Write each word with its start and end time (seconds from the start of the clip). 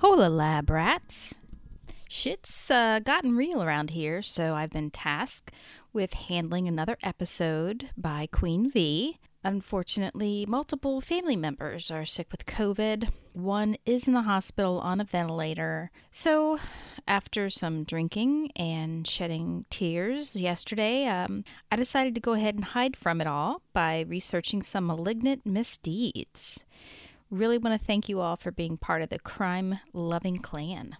Hola, 0.00 0.30
lab 0.30 0.70
rats. 0.70 1.34
Shit's 2.08 2.70
uh, 2.70 3.00
gotten 3.00 3.36
real 3.36 3.62
around 3.62 3.90
here, 3.90 4.22
so 4.22 4.54
I've 4.54 4.70
been 4.70 4.90
tasked 4.90 5.52
with 5.92 6.14
handling 6.14 6.66
another 6.66 6.96
episode 7.02 7.90
by 7.98 8.26
Queen 8.32 8.70
V. 8.70 9.18
Unfortunately, 9.44 10.46
multiple 10.48 11.02
family 11.02 11.36
members 11.36 11.90
are 11.90 12.06
sick 12.06 12.28
with 12.32 12.46
COVID. 12.46 13.10
One 13.34 13.76
is 13.84 14.06
in 14.06 14.14
the 14.14 14.22
hospital 14.22 14.78
on 14.78 15.02
a 15.02 15.04
ventilator. 15.04 15.90
So, 16.10 16.58
after 17.06 17.50
some 17.50 17.84
drinking 17.84 18.52
and 18.56 19.06
shedding 19.06 19.66
tears 19.68 20.34
yesterday, 20.34 21.08
um, 21.08 21.44
I 21.70 21.76
decided 21.76 22.14
to 22.14 22.22
go 22.22 22.32
ahead 22.32 22.54
and 22.54 22.64
hide 22.64 22.96
from 22.96 23.20
it 23.20 23.26
all 23.26 23.60
by 23.74 24.06
researching 24.08 24.62
some 24.62 24.86
malignant 24.86 25.44
misdeeds. 25.44 26.64
Really 27.30 27.58
want 27.58 27.80
to 27.80 27.86
thank 27.86 28.08
you 28.08 28.20
all 28.20 28.36
for 28.36 28.50
being 28.50 28.76
part 28.76 29.02
of 29.02 29.08
the 29.08 29.18
crime 29.20 29.78
loving 29.92 30.38
clan. 30.38 30.96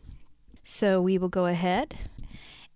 So, 0.62 1.00
we 1.00 1.18
will 1.18 1.28
go 1.28 1.46
ahead 1.46 1.96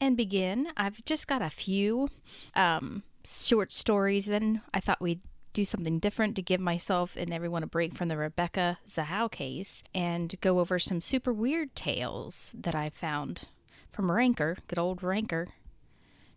and 0.01 0.17
begin. 0.17 0.69
I've 0.77 1.05
just 1.05 1.29
got 1.29 1.43
a 1.43 1.51
few 1.51 2.09
um, 2.57 3.05
short 3.25 3.71
stories, 3.71 4.27
then 4.27 4.63
I 4.73 4.81
thought 4.81 5.01
we'd 5.01 5.21
do 5.53 5.65
something 5.65 6.01
different 6.01 6.35
to 6.35 6.43
give 6.43 6.61
myself 6.61 7.17
and 7.17 7.33
everyone 7.33 7.63
a 7.63 7.69
break 7.69 7.95
from 7.95 8.09
the 8.09 8.17
Rebecca 8.17 8.79
Zahau 8.89 9.31
case 9.31 9.85
and 9.95 10.35
go 10.41 10.59
over 10.59 10.81
some 10.81 11.01
super 11.01 11.33
weird 11.33 11.77
tales 11.77 12.57
that 12.59 12.75
I 12.75 12.91
found 12.91 13.43
from 13.89 14.11
Ranker, 14.11 14.57
good 14.67 14.81
old 14.81 15.03
Ranker. 15.03 15.49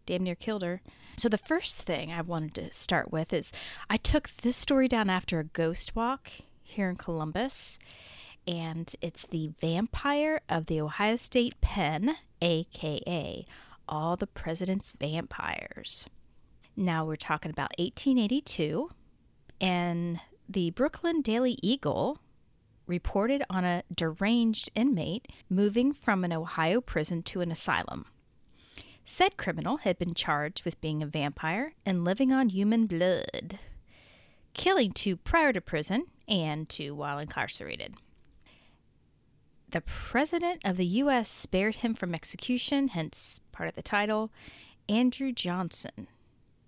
Damn 0.06 0.24
near 0.24 0.36
killed 0.36 0.62
her. 0.62 0.82
So, 1.18 1.28
the 1.30 1.40
first 1.40 1.82
thing 1.82 2.12
I 2.12 2.22
wanted 2.22 2.54
to 2.56 2.74
start 2.74 3.12
with 3.12 3.34
is 3.34 3.52
I 3.90 3.98
took 3.98 4.30
this 4.30 4.56
story 4.56 4.88
down 4.88 5.10
after 5.10 5.40
a 5.40 5.44
ghost 5.44 5.96
walk 5.96 6.30
here 6.68 6.90
in 6.90 6.96
Columbus, 6.96 7.80
and 8.46 8.94
it's 9.02 9.26
the 9.26 9.52
vampire 9.60 10.42
of 10.50 10.66
the 10.68 10.82
Ohio 10.82 11.16
State 11.16 11.60
Pen, 11.62 12.16
aka 12.42 13.46
All 13.88 14.16
the 14.16 14.28
President's 14.28 14.92
Vampires. 14.92 16.10
Now, 16.76 17.06
we're 17.06 17.16
talking 17.16 17.52
about 17.52 17.72
1882 17.80 18.92
and 19.60 20.20
the 20.48 20.72
Brooklyn 20.72 21.22
Daily 21.22 21.58
Eagle 21.64 22.20
reported 22.86 23.44
on 23.50 23.66
a 23.66 23.84
deranged 23.94 24.70
inmate 24.76 25.28
moving 25.50 25.92
from 25.92 26.24
an 26.24 26.32
Ohio 26.32 26.80
prison 26.80 27.24
to 27.24 27.42
an 27.42 27.52
asylum. 27.52 28.06
Said 29.04 29.38
criminal 29.38 29.78
had 29.78 29.98
been 29.98 30.14
charged 30.14 30.66
with 30.66 30.80
being 30.82 31.02
a 31.02 31.08
vampire 31.08 31.74
and 31.86 32.06
living 32.06 32.32
on 32.32 32.50
human 32.50 32.88
blood, 32.88 33.58
killing 34.58 34.92
two 34.92 35.16
prior 35.16 35.54
to 35.54 35.62
prison 35.62 36.08
and 36.28 36.68
two 36.68 36.94
while 36.94 37.20
incarcerated. 37.20 37.96
The 39.70 39.82
President 39.82 40.62
of 40.66 40.78
the 40.78 40.86
U.S. 40.86 41.30
spared 41.30 41.76
him 41.76 41.94
from 41.94 42.14
execution, 42.14 42.90
hence 42.90 43.40
part 43.52 43.70
of 43.70 43.76
the 43.76 43.82
title, 43.82 44.32
Andrew 44.90 45.32
Johnson. 45.32 46.08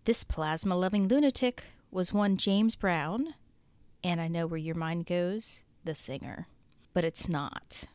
This 0.04 0.24
plasma 0.24 0.76
loving 0.78 1.08
lunatic 1.08 1.64
was 1.92 2.14
one 2.14 2.38
James 2.38 2.76
Brown, 2.76 3.34
and 4.04 4.22
I 4.22 4.28
know 4.28 4.48
where 4.48 4.58
your 4.58 4.76
mind 4.76 5.06
goes 5.06 5.64
the 5.84 5.96
singer. 5.96 6.48
But 6.94 7.06
it's 7.06 7.30
not. 7.30 7.86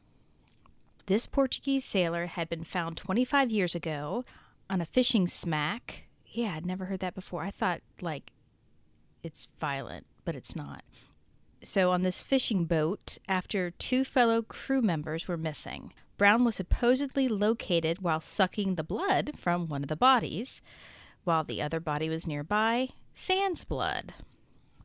This 1.07 1.27
Portuguese 1.27 1.85
sailor 1.85 2.27
had 2.27 2.49
been 2.49 2.65
found 2.65 2.97
25 2.97 3.51
years 3.51 3.75
ago 3.75 4.25
on 4.71 4.81
a 4.81 4.87
fishing 4.87 5.29
smack. 5.29 6.05
Yeah, 6.27 6.55
I'd 6.55 6.67
never 6.67 6.87
heard 6.87 7.01
that 7.01 7.15
before. 7.15 7.43
I 7.43 7.51
thought, 7.51 7.83
like, 8.01 8.33
it's 9.25 9.49
violent, 9.59 10.07
but 10.25 10.35
it's 10.35 10.55
not. 10.55 10.83
So, 11.63 11.91
on 11.91 12.03
this 12.03 12.23
fishing 12.23 12.67
boat, 12.67 13.19
after 13.27 13.71
two 13.71 14.05
fellow 14.05 14.43
crew 14.43 14.83
members 14.83 15.27
were 15.27 15.39
missing, 15.39 15.93
Brown 16.19 16.45
was 16.45 16.57
supposedly 16.57 17.27
located 17.27 18.03
while 18.03 18.21
sucking 18.21 18.75
the 18.75 18.85
blood 18.85 19.33
from 19.39 19.67
one 19.67 19.83
of 19.83 19.89
the 19.89 19.97
bodies, 19.97 20.63
while 21.25 21.43
the 21.43 21.63
other 21.63 21.81
body 21.81 22.09
was 22.09 22.27
nearby 22.27 22.89
Sans 23.15 23.65
blood. 23.65 24.13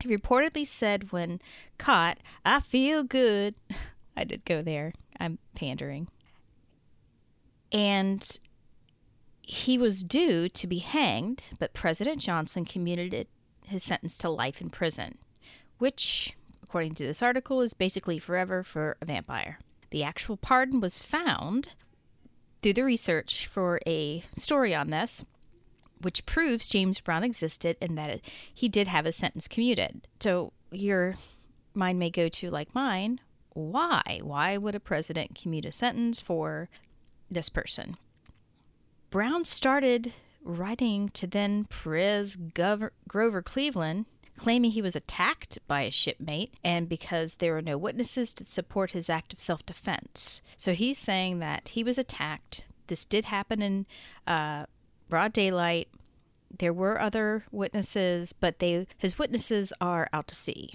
He 0.00 0.08
reportedly 0.08 0.66
said 0.66 1.12
when 1.12 1.40
caught, 1.78 2.18
I 2.44 2.60
feel 2.60 3.02
good. 3.02 3.54
I 4.16 4.24
did 4.24 4.44
go 4.44 4.62
there. 4.62 4.92
I'm 5.18 5.38
pandering. 5.54 6.08
And 7.72 8.26
he 9.42 9.76
was 9.76 10.02
due 10.02 10.48
to 10.48 10.66
be 10.66 10.78
hanged, 10.78 11.44
but 11.58 11.74
President 11.74 12.20
Johnson 12.20 12.64
commuted 12.64 13.28
his 13.70 13.82
sentence 13.82 14.16
to 14.18 14.28
life 14.28 14.60
in 14.60 14.70
prison, 14.70 15.18
which, 15.78 16.36
according 16.62 16.94
to 16.96 17.06
this 17.06 17.22
article, 17.22 17.60
is 17.60 17.74
basically 17.74 18.18
forever 18.18 18.62
for 18.62 18.96
a 19.00 19.04
vampire. 19.04 19.58
The 19.90 20.04
actual 20.04 20.36
pardon 20.36 20.80
was 20.80 21.00
found 21.00 21.74
through 22.62 22.74
the 22.74 22.84
research 22.84 23.46
for 23.46 23.80
a 23.86 24.22
story 24.36 24.74
on 24.74 24.90
this 24.90 25.24
which 26.00 26.26
proves 26.26 26.68
James 26.68 27.00
Brown 27.00 27.22
existed 27.24 27.76
and 27.80 27.96
that 27.98 28.20
he 28.52 28.68
did 28.68 28.88
have 28.88 29.04
his 29.04 29.16
sentence 29.16 29.46
commuted. 29.46 30.06
So 30.20 30.52
your 30.70 31.14
mind 31.74 31.98
may 31.98 32.10
go 32.10 32.28
to, 32.28 32.50
like 32.50 32.74
mine, 32.74 33.20
why? 33.50 34.20
Why 34.22 34.56
would 34.56 34.74
a 34.74 34.80
president 34.80 35.34
commute 35.34 35.66
a 35.66 35.72
sentence 35.72 36.20
for 36.20 36.68
this 37.30 37.48
person? 37.48 37.96
Brown 39.10 39.44
started 39.44 40.12
writing 40.42 41.08
to 41.10 41.26
then 41.26 41.64
Prez 41.66 42.36
Gov- 42.36 42.90
Grover 43.08 43.42
Cleveland, 43.42 44.06
claiming 44.36 44.70
he 44.70 44.82
was 44.82 44.96
attacked 44.96 45.58
by 45.66 45.82
a 45.82 45.90
shipmate 45.90 46.54
and 46.64 46.88
because 46.88 47.36
there 47.36 47.52
were 47.52 47.62
no 47.62 47.76
witnesses 47.76 48.32
to 48.34 48.44
support 48.44 48.92
his 48.92 49.10
act 49.10 49.32
of 49.32 49.38
self 49.38 49.64
defense. 49.66 50.40
So 50.56 50.72
he's 50.72 50.98
saying 50.98 51.40
that 51.40 51.68
he 51.68 51.84
was 51.84 51.98
attacked. 51.98 52.64
This 52.86 53.04
did 53.04 53.26
happen 53.26 53.60
in 53.62 53.86
uh, 54.26 54.66
broad 55.08 55.32
daylight. 55.32 55.88
There 56.58 56.72
were 56.72 57.00
other 57.00 57.44
witnesses, 57.52 58.32
but 58.32 58.58
they 58.58 58.86
his 58.98 59.18
witnesses 59.18 59.72
are 59.80 60.08
out 60.12 60.26
to 60.28 60.34
sea. 60.34 60.72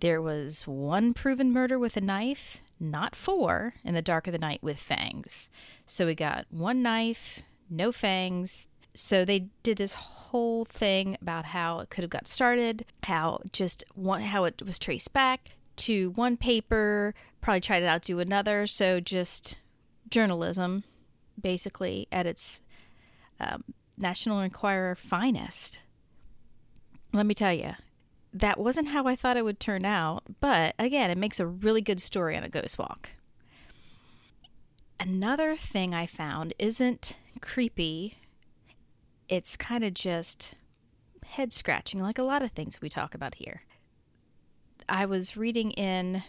There 0.00 0.20
was 0.20 0.66
one 0.66 1.14
proven 1.14 1.52
murder 1.52 1.78
with 1.78 1.96
a 1.96 2.00
knife, 2.00 2.62
not 2.80 3.14
four, 3.14 3.74
in 3.84 3.94
the 3.94 4.02
dark 4.02 4.26
of 4.26 4.32
the 4.32 4.38
night 4.38 4.62
with 4.62 4.78
fangs. 4.78 5.48
So 5.86 6.06
we 6.06 6.14
got 6.14 6.46
one 6.50 6.82
knife, 6.82 7.42
no 7.70 7.92
fangs. 7.92 8.68
So 8.94 9.24
they 9.24 9.48
did 9.62 9.76
this 9.76 9.94
whole 9.94 10.64
thing 10.64 11.16
about 11.20 11.46
how 11.46 11.80
it 11.80 11.90
could 11.90 12.02
have 12.02 12.10
got 12.10 12.28
started, 12.28 12.84
how 13.02 13.40
just 13.52 13.84
one 13.94 14.20
how 14.22 14.44
it 14.44 14.62
was 14.64 14.78
traced 14.78 15.12
back 15.12 15.50
to 15.76 16.10
one 16.10 16.36
paper, 16.36 17.14
probably 17.40 17.60
tried 17.60 17.80
to 17.80 17.88
outdo 17.88 18.20
another. 18.20 18.66
So 18.66 19.00
just 19.00 19.58
journalism, 20.08 20.84
basically 21.40 22.06
at 22.12 22.26
its 22.26 22.60
um, 23.40 23.64
National 23.98 24.40
Enquirer 24.40 24.94
finest. 24.94 25.80
Let 27.12 27.26
me 27.26 27.34
tell 27.34 27.52
you, 27.52 27.74
that 28.32 28.58
wasn't 28.58 28.88
how 28.88 29.06
I 29.06 29.14
thought 29.14 29.36
it 29.36 29.44
would 29.44 29.60
turn 29.60 29.84
out, 29.84 30.24
but 30.40 30.74
again, 30.78 31.10
it 31.10 31.18
makes 31.18 31.38
a 31.38 31.46
really 31.46 31.80
good 31.80 32.00
story 32.00 32.36
on 32.36 32.42
a 32.42 32.48
ghost 32.48 32.78
walk. 32.78 33.10
Another 34.98 35.56
thing 35.56 35.94
I 35.94 36.06
found 36.06 36.54
isn't 36.58 37.16
creepy, 37.40 38.18
it's 39.28 39.56
kind 39.56 39.84
of 39.84 39.94
just 39.94 40.54
head 41.24 41.52
scratching, 41.52 42.00
like 42.00 42.18
a 42.18 42.22
lot 42.22 42.42
of 42.42 42.50
things 42.50 42.80
we 42.80 42.88
talk 42.88 43.14
about 43.14 43.36
here. 43.36 43.62
I 44.88 45.06
was 45.06 45.36
reading 45.36 45.70
in, 45.72 46.22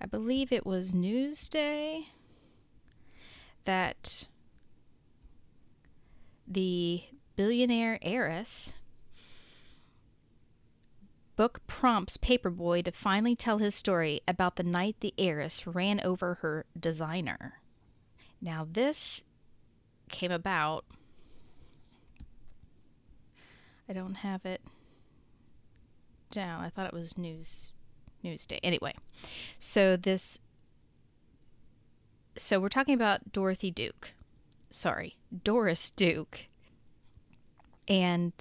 I 0.00 0.06
believe 0.06 0.52
it 0.52 0.66
was 0.66 0.92
Newsday, 0.92 2.06
that 3.64 4.26
the 6.46 7.04
billionaire 7.36 7.98
heiress 8.02 8.74
book 11.36 11.60
prompts 11.66 12.16
Paperboy 12.16 12.84
to 12.84 12.92
finally 12.92 13.34
tell 13.34 13.58
his 13.58 13.74
story 13.74 14.20
about 14.28 14.56
the 14.56 14.62
night 14.62 14.96
the 15.00 15.14
heiress 15.16 15.66
ran 15.66 16.00
over 16.00 16.34
her 16.42 16.66
designer. 16.78 17.54
Now, 18.40 18.66
this 18.70 19.24
came 20.12 20.30
about. 20.30 20.84
I 23.88 23.92
don't 23.92 24.14
have 24.14 24.46
it 24.46 24.60
down. 26.30 26.62
I 26.62 26.70
thought 26.70 26.86
it 26.86 26.94
was 26.94 27.18
news 27.18 27.72
Newsday. 28.24 28.60
Anyway, 28.62 28.94
so 29.58 29.96
this 29.96 30.38
so 32.36 32.60
we're 32.60 32.68
talking 32.68 32.94
about 32.94 33.32
Dorothy 33.32 33.72
Duke 33.72 34.12
sorry, 34.72 35.16
Doris 35.44 35.90
Duke. 35.90 36.46
And 37.88 38.32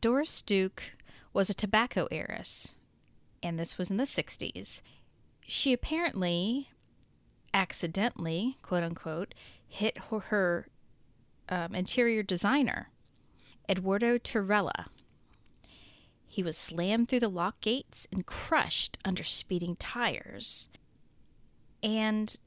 Doris 0.00 0.42
Duke 0.42 0.96
was 1.32 1.50
a 1.50 1.54
tobacco 1.54 2.08
heiress, 2.10 2.74
and 3.42 3.58
this 3.58 3.78
was 3.78 3.90
in 3.90 3.96
the 3.96 4.04
60s. 4.04 4.82
She 5.46 5.72
apparently 5.72 6.70
accidentally, 7.52 8.56
quote 8.62 8.84
unquote, 8.84 9.34
hit 9.70 9.96
her, 9.98 10.68
um, 11.48 11.74
interior 11.74 12.22
designer, 12.22 12.90
Eduardo 13.68 14.18
Torella. 14.18 14.86
He 16.26 16.42
was 16.42 16.58
slammed 16.58 17.08
through 17.08 17.20
the 17.20 17.28
lock 17.28 17.60
gates 17.60 18.06
and 18.12 18.26
crushed 18.26 18.98
under 19.04 19.24
speeding 19.24 19.76
tires. 19.76 20.68
And 21.82 22.38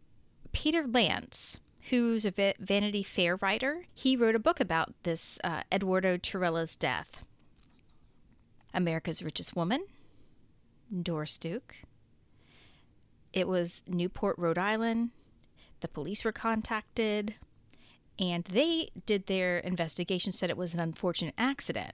Peter 0.51 0.85
Lance, 0.85 1.59
who's 1.89 2.25
a 2.25 2.53
Vanity 2.59 3.03
Fair 3.03 3.37
writer, 3.37 3.85
he 3.93 4.15
wrote 4.15 4.35
a 4.35 4.39
book 4.39 4.59
about 4.59 4.93
this 5.03 5.39
uh, 5.43 5.63
Eduardo 5.71 6.17
Torrella's 6.17 6.75
death. 6.75 7.23
America's 8.73 9.23
Richest 9.23 9.55
Woman, 9.55 9.85
Doris 11.01 11.37
Duke. 11.37 11.75
It 13.31 13.47
was 13.47 13.83
Newport, 13.87 14.37
Rhode 14.37 14.57
Island. 14.57 15.11
The 15.83 15.89
police 15.89 16.23
were 16.23 16.31
contacted 16.31 17.35
and 18.17 18.45
they 18.45 18.87
did 19.05 19.25
their 19.25 19.59
investigation, 19.59 20.31
said 20.31 20.49
it 20.49 20.55
was 20.55 20.73
an 20.73 20.79
unfortunate 20.79 21.33
accident. 21.37 21.91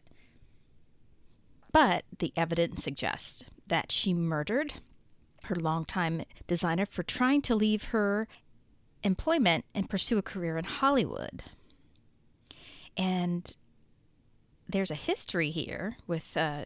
But 1.72 2.04
the 2.20 2.32
evidence 2.38 2.84
suggests 2.84 3.44
that 3.66 3.92
she 3.92 4.14
murdered 4.14 4.76
her 5.46 5.56
longtime 5.56 6.22
designer 6.46 6.86
for 6.86 7.02
trying 7.02 7.42
to 7.42 7.56
leave 7.56 7.86
her 7.86 8.28
employment 9.02 9.66
and 9.74 9.90
pursue 9.90 10.20
a 10.20 10.22
career 10.22 10.60
in 10.60 10.66
Hollywood. 10.66 11.42
And 12.96 13.56
there's 14.68 14.92
a 14.92 14.96
history 14.96 15.50
here 15.50 15.98
with 16.06 16.38
uh, 16.38 16.66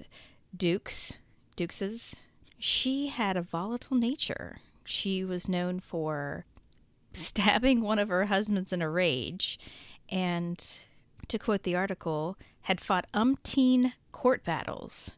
Dukes, 0.53 1.19
Dukes's. 1.55 2.17
She 2.59 3.07
had 3.07 3.37
a 3.37 3.41
volatile 3.41 3.95
nature. 3.95 4.57
She 4.83 5.23
was 5.23 5.47
known 5.47 5.79
for 5.79 6.45
stabbing 7.13 7.81
one 7.81 7.99
of 7.99 8.09
her 8.09 8.25
husbands 8.25 8.73
in 8.73 8.81
a 8.81 8.89
rage, 8.89 9.59
and, 10.09 10.79
to 11.27 11.39
quote 11.39 11.63
the 11.63 11.75
article, 11.75 12.37
had 12.61 12.81
fought 12.81 13.07
umpteen 13.13 13.93
court 14.11 14.43
battles. 14.43 15.15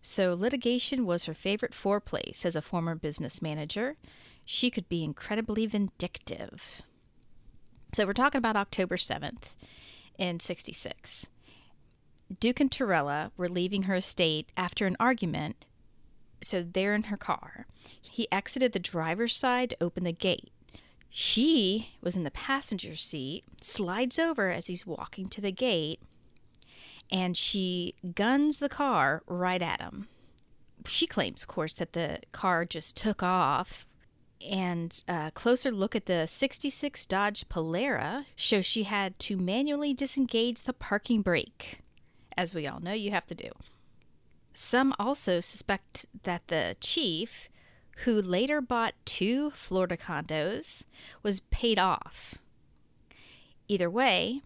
So 0.00 0.34
litigation 0.34 1.06
was 1.06 1.26
her 1.26 1.34
favorite 1.34 1.72
foreplay, 1.72 2.34
says 2.34 2.56
a 2.56 2.62
former 2.62 2.94
business 2.94 3.40
manager. 3.40 3.96
She 4.44 4.70
could 4.70 4.88
be 4.88 5.04
incredibly 5.04 5.66
vindictive. 5.66 6.82
So 7.92 8.06
we're 8.06 8.12
talking 8.12 8.38
about 8.38 8.56
October 8.56 8.96
7th 8.96 9.54
in 10.18 10.40
66. 10.40 11.28
Duke 12.40 12.60
and 12.60 12.70
Torrella 12.70 13.30
were 13.36 13.48
leaving 13.48 13.82
her 13.82 13.96
estate 13.96 14.50
after 14.56 14.86
an 14.86 14.96
argument, 14.98 15.66
so 16.42 16.62
they're 16.62 16.94
in 16.94 17.04
her 17.04 17.16
car. 17.16 17.66
He 18.00 18.30
exited 18.32 18.72
the 18.72 18.78
driver's 18.78 19.36
side 19.36 19.70
to 19.70 19.82
open 19.82 20.04
the 20.04 20.12
gate. 20.12 20.51
She 21.14 21.90
was 22.00 22.16
in 22.16 22.24
the 22.24 22.30
passenger 22.30 22.96
seat, 22.96 23.44
slides 23.60 24.18
over 24.18 24.50
as 24.50 24.68
he's 24.68 24.86
walking 24.86 25.28
to 25.28 25.42
the 25.42 25.52
gate, 25.52 26.00
and 27.10 27.36
she 27.36 27.94
guns 28.14 28.60
the 28.60 28.70
car 28.70 29.22
right 29.26 29.60
at 29.60 29.82
him. 29.82 30.08
She 30.86 31.06
claims, 31.06 31.42
of 31.42 31.48
course, 31.48 31.74
that 31.74 31.92
the 31.92 32.20
car 32.32 32.64
just 32.64 32.96
took 32.96 33.22
off. 33.22 33.84
And 34.40 35.04
a 35.06 35.30
closer 35.32 35.70
look 35.70 35.94
at 35.94 36.06
the 36.06 36.26
66 36.26 37.04
Dodge 37.04 37.46
Polara 37.46 38.24
shows 38.34 38.64
she 38.64 38.84
had 38.84 39.18
to 39.20 39.36
manually 39.36 39.92
disengage 39.92 40.62
the 40.62 40.72
parking 40.72 41.20
brake, 41.20 41.80
as 42.38 42.54
we 42.54 42.66
all 42.66 42.80
know 42.80 42.94
you 42.94 43.10
have 43.10 43.26
to 43.26 43.34
do. 43.34 43.50
Some 44.54 44.94
also 44.98 45.40
suspect 45.40 46.06
that 46.22 46.48
the 46.48 46.74
chief 46.80 47.50
who 47.98 48.20
later 48.20 48.60
bought 48.60 48.94
two 49.04 49.50
Florida 49.50 49.96
condos, 49.96 50.86
was 51.22 51.40
paid 51.40 51.78
off. 51.78 52.36
Either 53.68 53.88
way, 53.88 54.42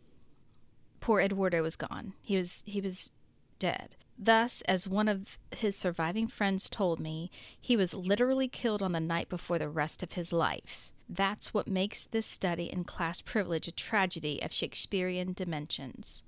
poor 1.00 1.20
Eduardo 1.20 1.62
was 1.62 1.76
gone. 1.76 2.12
He 2.22 2.36
was 2.36 2.64
he 2.66 2.80
was 2.80 3.12
dead. 3.58 3.96
Thus, 4.18 4.62
as 4.62 4.88
one 4.88 5.08
of 5.08 5.38
his 5.50 5.76
surviving 5.76 6.26
friends 6.26 6.70
told 6.70 7.00
me, 7.00 7.30
he 7.60 7.76
was 7.76 7.94
literally 7.94 8.48
killed 8.48 8.82
on 8.82 8.92
the 8.92 9.00
night 9.00 9.28
before 9.28 9.58
the 9.58 9.68
rest 9.68 10.02
of 10.02 10.12
his 10.12 10.32
life. 10.32 10.90
That's 11.08 11.52
what 11.52 11.68
makes 11.68 12.04
this 12.06 12.26
study 12.26 12.70
in 12.70 12.84
class 12.84 13.20
privilege 13.20 13.68
a 13.68 13.72
tragedy 13.72 14.42
of 14.42 14.52
Shakespearean 14.52 15.34
dimensions. 15.34 16.24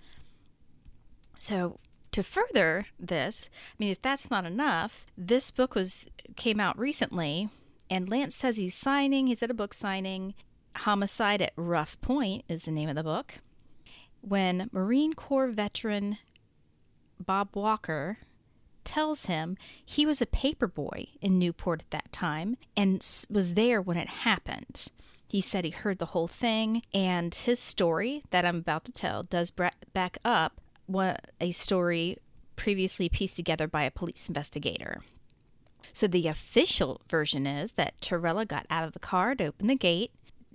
So, 1.36 1.78
to 2.12 2.22
further 2.22 2.86
this, 2.98 3.48
I 3.52 3.76
mean, 3.78 3.90
if 3.90 4.00
that's 4.02 4.30
not 4.30 4.44
enough, 4.44 5.06
this 5.16 5.50
book 5.50 5.74
was 5.74 6.08
came 6.36 6.60
out 6.60 6.78
recently, 6.78 7.48
and 7.90 8.08
Lance 8.08 8.34
says 8.34 8.56
he's 8.56 8.74
signing. 8.74 9.26
He's 9.26 9.42
at 9.42 9.50
a 9.50 9.54
book 9.54 9.74
signing. 9.74 10.34
Homicide 10.76 11.42
at 11.42 11.52
Rough 11.56 12.00
Point 12.00 12.44
is 12.48 12.64
the 12.64 12.70
name 12.70 12.88
of 12.88 12.94
the 12.94 13.02
book. 13.02 13.34
When 14.20 14.68
Marine 14.72 15.14
Corps 15.14 15.48
veteran 15.48 16.18
Bob 17.24 17.56
Walker 17.56 18.18
tells 18.84 19.26
him 19.26 19.56
he 19.84 20.06
was 20.06 20.22
a 20.22 20.26
paperboy 20.26 21.08
in 21.20 21.38
Newport 21.38 21.82
at 21.82 21.90
that 21.90 22.12
time 22.12 22.56
and 22.76 23.04
was 23.28 23.54
there 23.54 23.82
when 23.82 23.96
it 23.96 24.08
happened. 24.08 24.86
He 25.28 25.40
said 25.42 25.64
he 25.64 25.70
heard 25.70 25.98
the 25.98 26.06
whole 26.06 26.26
thing, 26.26 26.82
and 26.94 27.34
his 27.34 27.58
story 27.58 28.22
that 28.30 28.46
I'm 28.46 28.56
about 28.56 28.84
to 28.86 28.92
tell 28.92 29.24
does 29.24 29.50
back 29.50 30.18
up 30.24 30.60
a 31.40 31.50
story 31.50 32.18
previously 32.56 33.08
pieced 33.08 33.36
together 33.36 33.68
by 33.68 33.84
a 33.84 33.90
police 33.90 34.28
investigator. 34.28 35.02
So 35.92 36.06
the 36.06 36.28
official 36.28 37.00
version 37.08 37.46
is 37.46 37.72
that 37.72 38.00
Torrella 38.00 38.46
got 38.46 38.66
out 38.70 38.84
of 38.84 38.92
the 38.92 38.98
car 38.98 39.34
to 39.36 39.46
open 39.46 39.68
the 39.68 39.74
gate. 39.74 40.12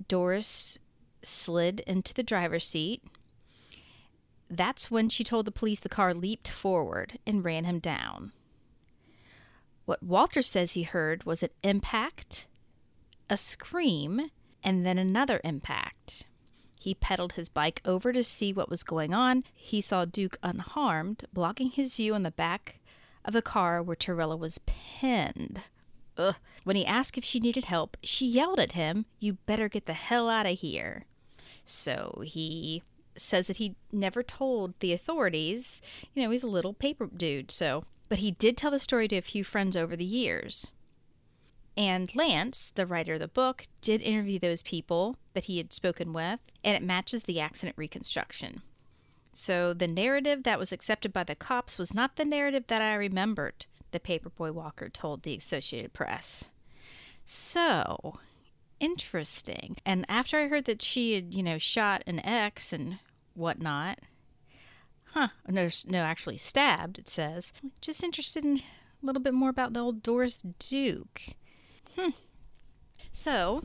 Doris 0.08 0.78
slid 1.22 1.82
into 1.82 2.14
the 2.14 2.24
driver's 2.24 2.68
seat. 2.68 3.04
That's 4.50 4.92
when 4.92 5.10
she 5.10 5.24
told 5.24 5.46
the 5.46 5.52
police 5.52 5.80
the 5.80 5.90
car 5.90 6.14
leaped 6.14 6.48
forward 6.48 7.20
and 7.26 7.44
ran 7.44 7.64
him 7.64 7.80
down. 7.80 8.32
What 9.86 10.04
Walter 10.04 10.42
says 10.42 10.74
he 10.74 10.84
heard 10.84 11.24
was 11.26 11.44
an 11.44 11.50
impact, 11.64 12.48
a 13.30 13.36
scream, 13.36 14.30
and 14.64 14.86
then 14.86 14.98
another 14.98 15.42
impact. 15.44 16.26
He 16.84 16.96
pedaled 16.96 17.34
his 17.34 17.48
bike 17.48 17.82
over 17.86 18.12
to 18.12 18.26
see 18.26 18.52
what 18.52 18.70
was 18.70 18.84
going 18.84 19.14
on. 19.14 19.46
He 19.54 19.80
saw 19.80 20.04
Duke 20.04 20.38
unharmed, 20.44 21.24
blocking 21.32 21.70
his 21.70 21.94
view 21.94 22.14
on 22.14 22.24
the 22.24 22.30
back 22.30 22.82
of 23.24 23.32
the 23.32 23.42
car 23.42 23.82
where 23.82 23.96
Torrella 23.96 24.38
was 24.38 24.60
pinned. 24.66 25.62
Ugh. 26.18 26.36
When 26.66 26.76
he 26.76 26.86
asked 26.86 27.18
if 27.18 27.24
she 27.24 27.40
needed 27.40 27.64
help, 27.64 27.96
she 28.04 28.26
yelled 28.26 28.60
at 28.60 28.74
him, 28.74 29.06
You 29.22 29.36
better 29.46 29.70
get 29.70 29.86
the 29.86 29.94
hell 29.94 30.30
out 30.30 30.46
of 30.46 30.60
here. 30.60 31.06
So 31.64 32.22
he 32.26 32.84
says 33.16 33.48
that 33.48 33.58
he 33.58 33.76
never 33.94 34.22
told 34.22 34.78
the 34.82 34.92
authorities. 34.92 35.82
You 36.14 36.24
know, 36.24 36.32
he's 36.32 36.44
a 36.44 36.50
little 36.50 36.74
paper 36.74 37.08
dude, 37.16 37.50
so. 37.50 37.86
But 38.10 38.18
he 38.18 38.32
did 38.32 38.58
tell 38.58 38.72
the 38.72 38.78
story 38.78 39.08
to 39.08 39.16
a 39.16 39.22
few 39.22 39.46
friends 39.46 39.78
over 39.78 39.96
the 39.96 40.04
years. 40.04 40.74
And 41.76 42.14
Lance, 42.16 42.70
the 42.70 42.86
writer 42.86 43.16
of 43.16 43.20
the 43.20 43.28
book, 43.28 43.66
did 43.82 44.02
interview 44.02 44.38
those 44.40 44.62
people 44.62 45.18
that 45.34 45.46
he 45.46 45.58
had 45.58 45.74
spoken 45.74 46.14
with, 46.14 46.40
and 46.64 46.76
it 46.76 46.84
matches 46.84 47.24
the 47.24 47.40
accident 47.40 47.78
reconstruction. 47.78 48.62
So 49.32 49.74
the 49.74 49.88
narrative 49.88 50.44
that 50.44 50.60
was 50.60 50.72
accepted 50.72 51.12
by 51.12 51.24
the 51.24 51.36
cops 51.36 51.80
was 51.80 51.96
not 51.96 52.16
the 52.16 52.26
narrative 52.26 52.66
that 52.68 52.82
I 52.82 52.94
remembered, 52.94 53.66
the 53.92 54.00
paperboy 54.00 54.52
Walker 54.52 54.90
told 54.90 55.24
the 55.24 55.36
Associated 55.36 55.94
Press. 55.94 56.50
So, 57.26 58.20
interesting. 58.80 59.78
And 59.86 60.06
after 60.08 60.38
I 60.38 60.48
heard 60.48 60.66
that 60.66 60.84
she 60.84 61.16
had, 61.16 61.34
you 61.34 61.42
know, 61.42 61.58
shot 61.58 62.04
an 62.06 62.20
ex 62.20 62.72
and 62.72 63.00
whatnot, 63.34 64.00
huh, 65.14 65.30
no, 65.48 65.70
no, 65.88 66.00
actually 66.00 66.38
stabbed, 66.38 67.00
it 67.00 67.08
says. 67.08 67.54
Just 67.82 68.04
interested 68.04 68.46
in 68.46 68.58
a 68.58 69.06
little 69.06 69.22
bit 69.22 69.34
more 69.34 69.50
about 69.50 69.74
the 69.74 69.80
old 69.80 70.04
Doris 70.04 70.44
Duke. 70.60 71.22
Hmm. 71.98 72.10
So, 73.12 73.64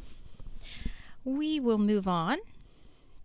we 1.24 1.60
will 1.60 1.78
move 1.78 2.06
on 2.08 2.38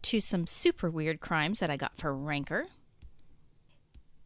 to 0.04 0.20
some 0.20 0.48
super 0.48 0.90
weird 0.90 1.20
crimes 1.20 1.60
that 1.60 1.70
I 1.70 1.78
got 1.78 1.98
for 1.98 2.14
Ranker. 2.14 2.66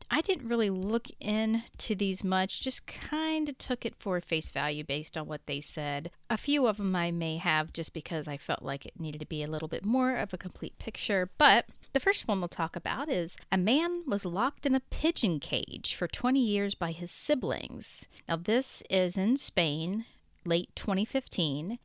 I 0.09 0.21
didn't 0.21 0.47
really 0.47 0.69
look 0.69 1.07
into 1.19 1.93
these 1.93 2.23
much, 2.23 2.61
just 2.61 2.87
kind 2.87 3.49
of 3.49 3.57
took 3.57 3.85
it 3.85 3.93
for 3.99 4.21
face 4.21 4.51
value 4.51 4.83
based 4.83 5.17
on 5.17 5.27
what 5.27 5.45
they 5.47 5.59
said. 5.59 6.11
A 6.29 6.37
few 6.37 6.65
of 6.65 6.77
them 6.77 6.95
I 6.95 7.11
may 7.11 7.37
have 7.37 7.73
just 7.73 7.93
because 7.93 8.27
I 8.27 8.37
felt 8.37 8.61
like 8.61 8.85
it 8.85 8.99
needed 8.99 9.19
to 9.19 9.25
be 9.25 9.43
a 9.43 9.49
little 9.49 9.67
bit 9.67 9.83
more 9.83 10.15
of 10.15 10.33
a 10.33 10.37
complete 10.37 10.79
picture. 10.79 11.29
But 11.37 11.65
the 11.91 11.99
first 11.99 12.27
one 12.27 12.39
we'll 12.39 12.47
talk 12.47 12.77
about 12.77 13.09
is 13.09 13.37
a 13.51 13.57
man 13.57 14.03
was 14.07 14.25
locked 14.25 14.65
in 14.65 14.75
a 14.75 14.79
pigeon 14.79 15.41
cage 15.41 15.93
for 15.93 16.07
20 16.07 16.39
years 16.39 16.73
by 16.73 16.93
his 16.93 17.11
siblings. 17.11 18.07
Now, 18.29 18.37
this 18.37 18.83
is 18.89 19.17
in 19.17 19.35
Spain 19.35 20.05
late 20.47 20.75
2015, 20.75 21.79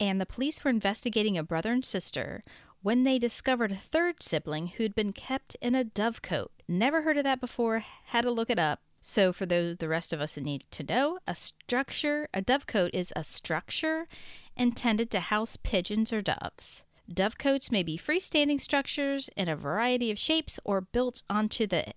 and 0.00 0.20
the 0.20 0.26
police 0.26 0.62
were 0.64 0.70
investigating 0.70 1.38
a 1.38 1.42
brother 1.42 1.72
and 1.72 1.84
sister 1.84 2.42
when 2.82 3.04
they 3.04 3.18
discovered 3.18 3.72
a 3.72 3.76
third 3.76 4.22
sibling 4.22 4.68
who'd 4.68 4.94
been 4.94 5.12
kept 5.12 5.56
in 5.60 5.74
a 5.74 5.84
dovecote. 5.84 6.48
Never 6.66 7.02
heard 7.02 7.16
of 7.16 7.24
that 7.24 7.40
before, 7.40 7.84
had 8.06 8.22
to 8.22 8.30
look 8.30 8.50
it 8.50 8.58
up. 8.58 8.80
So, 9.00 9.32
for 9.32 9.46
those 9.46 9.78
the 9.78 9.88
rest 9.88 10.12
of 10.12 10.20
us 10.20 10.34
that 10.36 10.44
need 10.44 10.64
to 10.72 10.84
know, 10.84 11.18
a 11.26 11.34
structure, 11.34 12.28
a 12.32 12.42
dovecote 12.42 12.90
is 12.92 13.12
a 13.16 13.24
structure 13.24 14.06
intended 14.56 15.10
to 15.10 15.20
house 15.20 15.56
pigeons 15.56 16.12
or 16.12 16.22
doves. 16.22 16.84
Dovecotes 17.10 17.70
may 17.70 17.82
be 17.82 17.98
freestanding 17.98 18.60
structures 18.60 19.28
in 19.36 19.48
a 19.48 19.56
variety 19.56 20.10
of 20.10 20.18
shapes 20.18 20.58
or 20.64 20.80
built 20.80 21.22
onto 21.28 21.66
the 21.66 21.92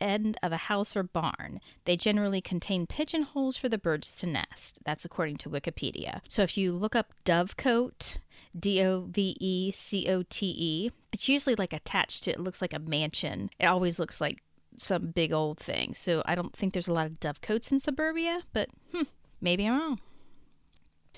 end 0.00 0.36
of 0.42 0.52
a 0.52 0.56
house 0.56 0.96
or 0.96 1.02
barn. 1.02 1.60
They 1.84 1.96
generally 1.96 2.40
contain 2.40 2.86
pigeonholes 2.86 3.56
for 3.56 3.68
the 3.68 3.78
birds 3.78 4.12
to 4.20 4.26
nest. 4.26 4.80
That's 4.84 5.04
according 5.04 5.36
to 5.38 5.50
Wikipedia. 5.50 6.20
So 6.28 6.42
if 6.42 6.56
you 6.56 6.72
look 6.72 6.94
up 6.96 7.12
dovecote, 7.24 8.18
D 8.58 8.82
O 8.82 9.06
V 9.10 9.36
E 9.40 9.70
C 9.70 10.08
O 10.08 10.22
T 10.22 10.54
E, 10.56 10.90
it's 11.12 11.28
usually 11.28 11.56
like 11.56 11.72
attached 11.72 12.24
to 12.24 12.30
it 12.30 12.40
looks 12.40 12.62
like 12.62 12.72
a 12.74 12.78
mansion. 12.78 13.50
It 13.58 13.66
always 13.66 13.98
looks 13.98 14.20
like 14.20 14.42
some 14.76 15.08
big 15.08 15.32
old 15.32 15.58
thing. 15.58 15.94
So 15.94 16.22
I 16.26 16.34
don't 16.34 16.54
think 16.54 16.72
there's 16.72 16.88
a 16.88 16.92
lot 16.92 17.06
of 17.06 17.20
dovecotes 17.20 17.72
in 17.72 17.80
suburbia, 17.80 18.42
but 18.52 18.68
hmm, 18.92 19.02
maybe 19.40 19.66
I'm 19.66 19.78
wrong. 19.78 20.00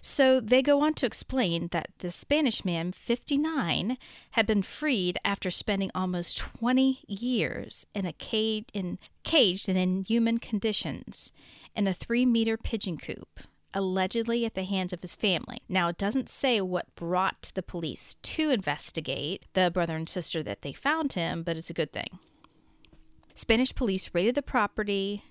So 0.02 0.40
they 0.40 0.62
go 0.62 0.80
on 0.80 0.94
to 0.94 1.06
explain 1.06 1.68
that 1.68 1.90
the 1.98 2.10
Spanish 2.10 2.64
man, 2.64 2.92
59, 2.92 3.98
had 4.32 4.46
been 4.46 4.62
freed 4.62 5.18
after 5.24 5.50
spending 5.50 5.90
almost 5.94 6.38
20 6.38 7.00
years 7.06 7.86
in 7.94 8.06
a 8.06 8.12
cage 8.12 8.66
in 8.72 8.98
caged 9.24 9.68
in 9.68 9.76
inhuman 9.76 10.38
conditions 10.38 11.32
in 11.74 11.86
a 11.86 11.94
three 11.94 12.24
meter 12.24 12.56
pigeon 12.56 12.96
coop, 12.96 13.40
allegedly 13.74 14.44
at 14.44 14.54
the 14.54 14.64
hands 14.64 14.92
of 14.92 15.02
his 15.02 15.14
family. 15.14 15.60
Now 15.68 15.88
it 15.88 15.98
doesn't 15.98 16.28
say 16.28 16.60
what 16.60 16.94
brought 16.94 17.52
the 17.54 17.62
police 17.62 18.16
to 18.22 18.50
investigate 18.50 19.46
the 19.52 19.70
brother 19.70 19.96
and 19.96 20.08
sister 20.08 20.42
that 20.42 20.62
they 20.62 20.72
found 20.72 21.12
him, 21.12 21.42
but 21.42 21.56
it's 21.56 21.70
a 21.70 21.74
good 21.74 21.92
thing. 21.92 22.18
Spanish 23.34 23.72
police 23.74 24.10
raided 24.12 24.34
the 24.34 24.42
property 24.42 25.22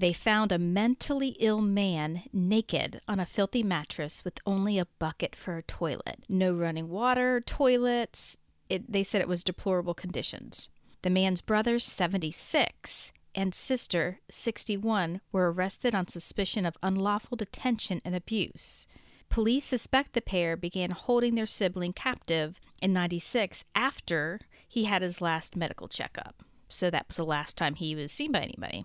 they 0.00 0.12
found 0.12 0.52
a 0.52 0.58
mentally 0.58 1.36
ill 1.40 1.60
man 1.60 2.22
naked 2.32 3.00
on 3.08 3.18
a 3.18 3.26
filthy 3.26 3.62
mattress 3.62 4.24
with 4.24 4.38
only 4.46 4.78
a 4.78 4.86
bucket 4.98 5.34
for 5.34 5.56
a 5.56 5.62
toilet. 5.62 6.24
No 6.28 6.52
running 6.52 6.88
water, 6.88 7.40
toilets. 7.40 8.38
It, 8.68 8.90
they 8.90 9.02
said 9.02 9.20
it 9.20 9.28
was 9.28 9.42
deplorable 9.42 9.94
conditions. 9.94 10.68
The 11.02 11.10
man's 11.10 11.40
brother, 11.40 11.78
76, 11.78 13.12
and 13.34 13.54
sister, 13.54 14.20
61, 14.30 15.20
were 15.32 15.52
arrested 15.52 15.94
on 15.94 16.06
suspicion 16.06 16.66
of 16.66 16.76
unlawful 16.82 17.36
detention 17.36 18.00
and 18.04 18.14
abuse. 18.14 18.86
Police 19.30 19.64
suspect 19.64 20.12
the 20.12 20.20
pair 20.20 20.56
began 20.56 20.90
holding 20.90 21.34
their 21.34 21.46
sibling 21.46 21.92
captive 21.92 22.60
in 22.80 22.92
96 22.92 23.64
after 23.74 24.40
he 24.66 24.84
had 24.84 25.02
his 25.02 25.20
last 25.20 25.56
medical 25.56 25.88
checkup. 25.88 26.42
So 26.68 26.90
that 26.90 27.08
was 27.08 27.16
the 27.16 27.24
last 27.24 27.56
time 27.56 27.74
he 27.74 27.94
was 27.94 28.12
seen 28.12 28.32
by 28.32 28.40
anybody. 28.40 28.84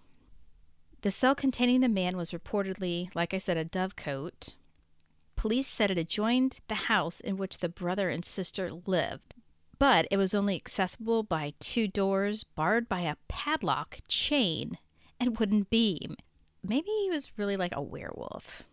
The 1.04 1.12
cell 1.12 1.36
containing 1.36 1.82
the 1.82 1.90
man 1.90 2.16
was 2.16 2.32
reportedly, 2.32 3.14
like 3.14 3.34
I 3.34 3.38
said, 3.38 3.58
a 3.58 3.66
dovecote. 3.66 4.54
Police 5.36 5.68
said 5.68 5.92
it 5.92 5.98
adjoined 5.98 6.62
the 6.70 6.76
house 6.76 7.20
in 7.20 7.36
which 7.36 7.58
the 7.58 7.68
brother 7.68 8.10
and 8.10 8.24
sister 8.24 8.72
lived, 8.72 9.36
but 9.78 10.08
it 10.10 10.16
was 10.16 10.34
only 10.34 10.56
accessible 10.56 11.22
by 11.22 11.56
two 11.60 11.90
doors 11.90 12.46
barred 12.46 12.88
by 12.88 13.02
a 13.02 13.18
padlock, 13.28 13.98
chain, 14.08 14.78
and 15.20 15.38
wooden 15.38 15.64
beam. 15.70 16.16
Maybe 16.64 16.90
he 16.90 17.10
was 17.10 17.38
really 17.38 17.58
like 17.58 17.76
a 17.76 17.82
werewolf. 17.82 18.64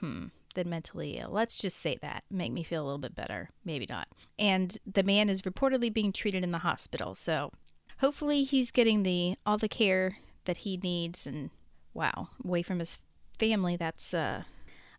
Hmm 0.00 0.28
than 0.54 0.70
mentally 0.70 1.18
ill. 1.18 1.30
Let's 1.30 1.58
just 1.58 1.78
say 1.78 1.98
that. 2.00 2.24
Make 2.30 2.50
me 2.50 2.62
feel 2.62 2.82
a 2.82 2.86
little 2.86 2.98
bit 2.98 3.14
better. 3.14 3.50
Maybe 3.66 3.86
not. 3.88 4.08
And 4.38 4.76
the 4.90 5.02
man 5.02 5.28
is 5.28 5.42
reportedly 5.42 5.92
being 5.92 6.12
treated 6.12 6.42
in 6.42 6.50
the 6.50 6.58
hospital. 6.58 7.14
So 7.14 7.52
hopefully 7.98 8.42
he's 8.42 8.70
getting 8.70 9.02
the 9.02 9.36
all 9.44 9.58
the 9.58 9.68
care 9.68 10.16
that 10.46 10.58
he 10.58 10.78
needs 10.78 11.26
and 11.26 11.50
wow, 11.98 12.28
away 12.44 12.62
from 12.62 12.78
his 12.78 12.98
family. 13.38 13.76
That's 13.76 14.14
uh, 14.14 14.44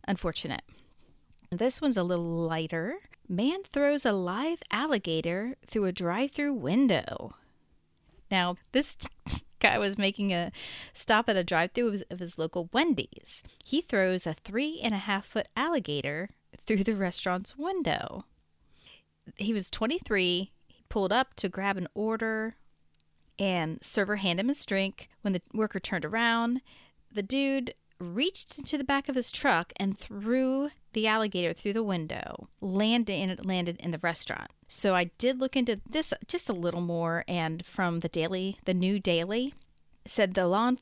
unfortunate. 0.06 0.62
This 1.50 1.80
one's 1.80 1.96
a 1.96 2.04
little 2.04 2.24
lighter. 2.24 2.98
Man 3.26 3.62
throws 3.64 4.04
a 4.04 4.12
live 4.12 4.62
alligator 4.70 5.56
through 5.66 5.86
a 5.86 5.92
drive 5.92 6.32
through 6.32 6.54
window. 6.54 7.34
Now, 8.30 8.56
this 8.72 8.98
guy 9.60 9.78
was 9.78 9.96
making 9.96 10.32
a 10.32 10.52
stop 10.92 11.28
at 11.28 11.36
a 11.36 11.42
drive 11.42 11.72
through 11.72 11.96
of 12.10 12.18
his 12.18 12.38
local 12.38 12.68
Wendy's. 12.72 13.42
He 13.64 13.80
throws 13.80 14.26
a 14.26 14.34
three 14.34 14.78
and 14.82 14.94
a 14.94 14.98
half 14.98 15.24
foot 15.24 15.48
alligator 15.56 16.30
through 16.66 16.84
the 16.84 16.94
restaurant's 16.94 17.56
window. 17.56 18.26
He 19.36 19.54
was 19.54 19.70
23. 19.70 20.50
He 20.66 20.84
pulled 20.88 21.12
up 21.12 21.34
to 21.36 21.48
grab 21.48 21.76
an 21.76 21.88
order, 21.94 22.56
and 23.38 23.78
server 23.82 24.16
handed 24.16 24.42
him 24.42 24.48
his 24.48 24.66
drink. 24.66 25.08
When 25.22 25.32
the 25.32 25.42
worker 25.54 25.80
turned 25.80 26.04
around, 26.04 26.60
the 27.12 27.22
dude 27.22 27.74
reached 27.98 28.58
into 28.58 28.78
the 28.78 28.84
back 28.84 29.08
of 29.08 29.14
his 29.14 29.30
truck 29.30 29.72
and 29.76 29.98
threw 29.98 30.70
the 30.92 31.06
alligator 31.06 31.52
through 31.52 31.74
the 31.74 31.82
window, 31.82 32.48
landed 32.60 33.12
and 33.12 33.30
it 33.30 33.44
landed 33.44 33.76
in 33.78 33.90
the 33.90 33.98
restaurant. 33.98 34.50
So 34.66 34.94
I 34.94 35.04
did 35.18 35.38
look 35.38 35.56
into 35.56 35.80
this 35.88 36.14
just 36.26 36.48
a 36.48 36.54
little 36.54 36.80
more, 36.80 37.24
and 37.28 37.64
from 37.64 38.00
the 38.00 38.08
daily, 38.08 38.56
the 38.64 38.74
new 38.74 38.98
daily, 38.98 39.54
said 40.06 40.34
the 40.34 40.46
law, 40.48 40.72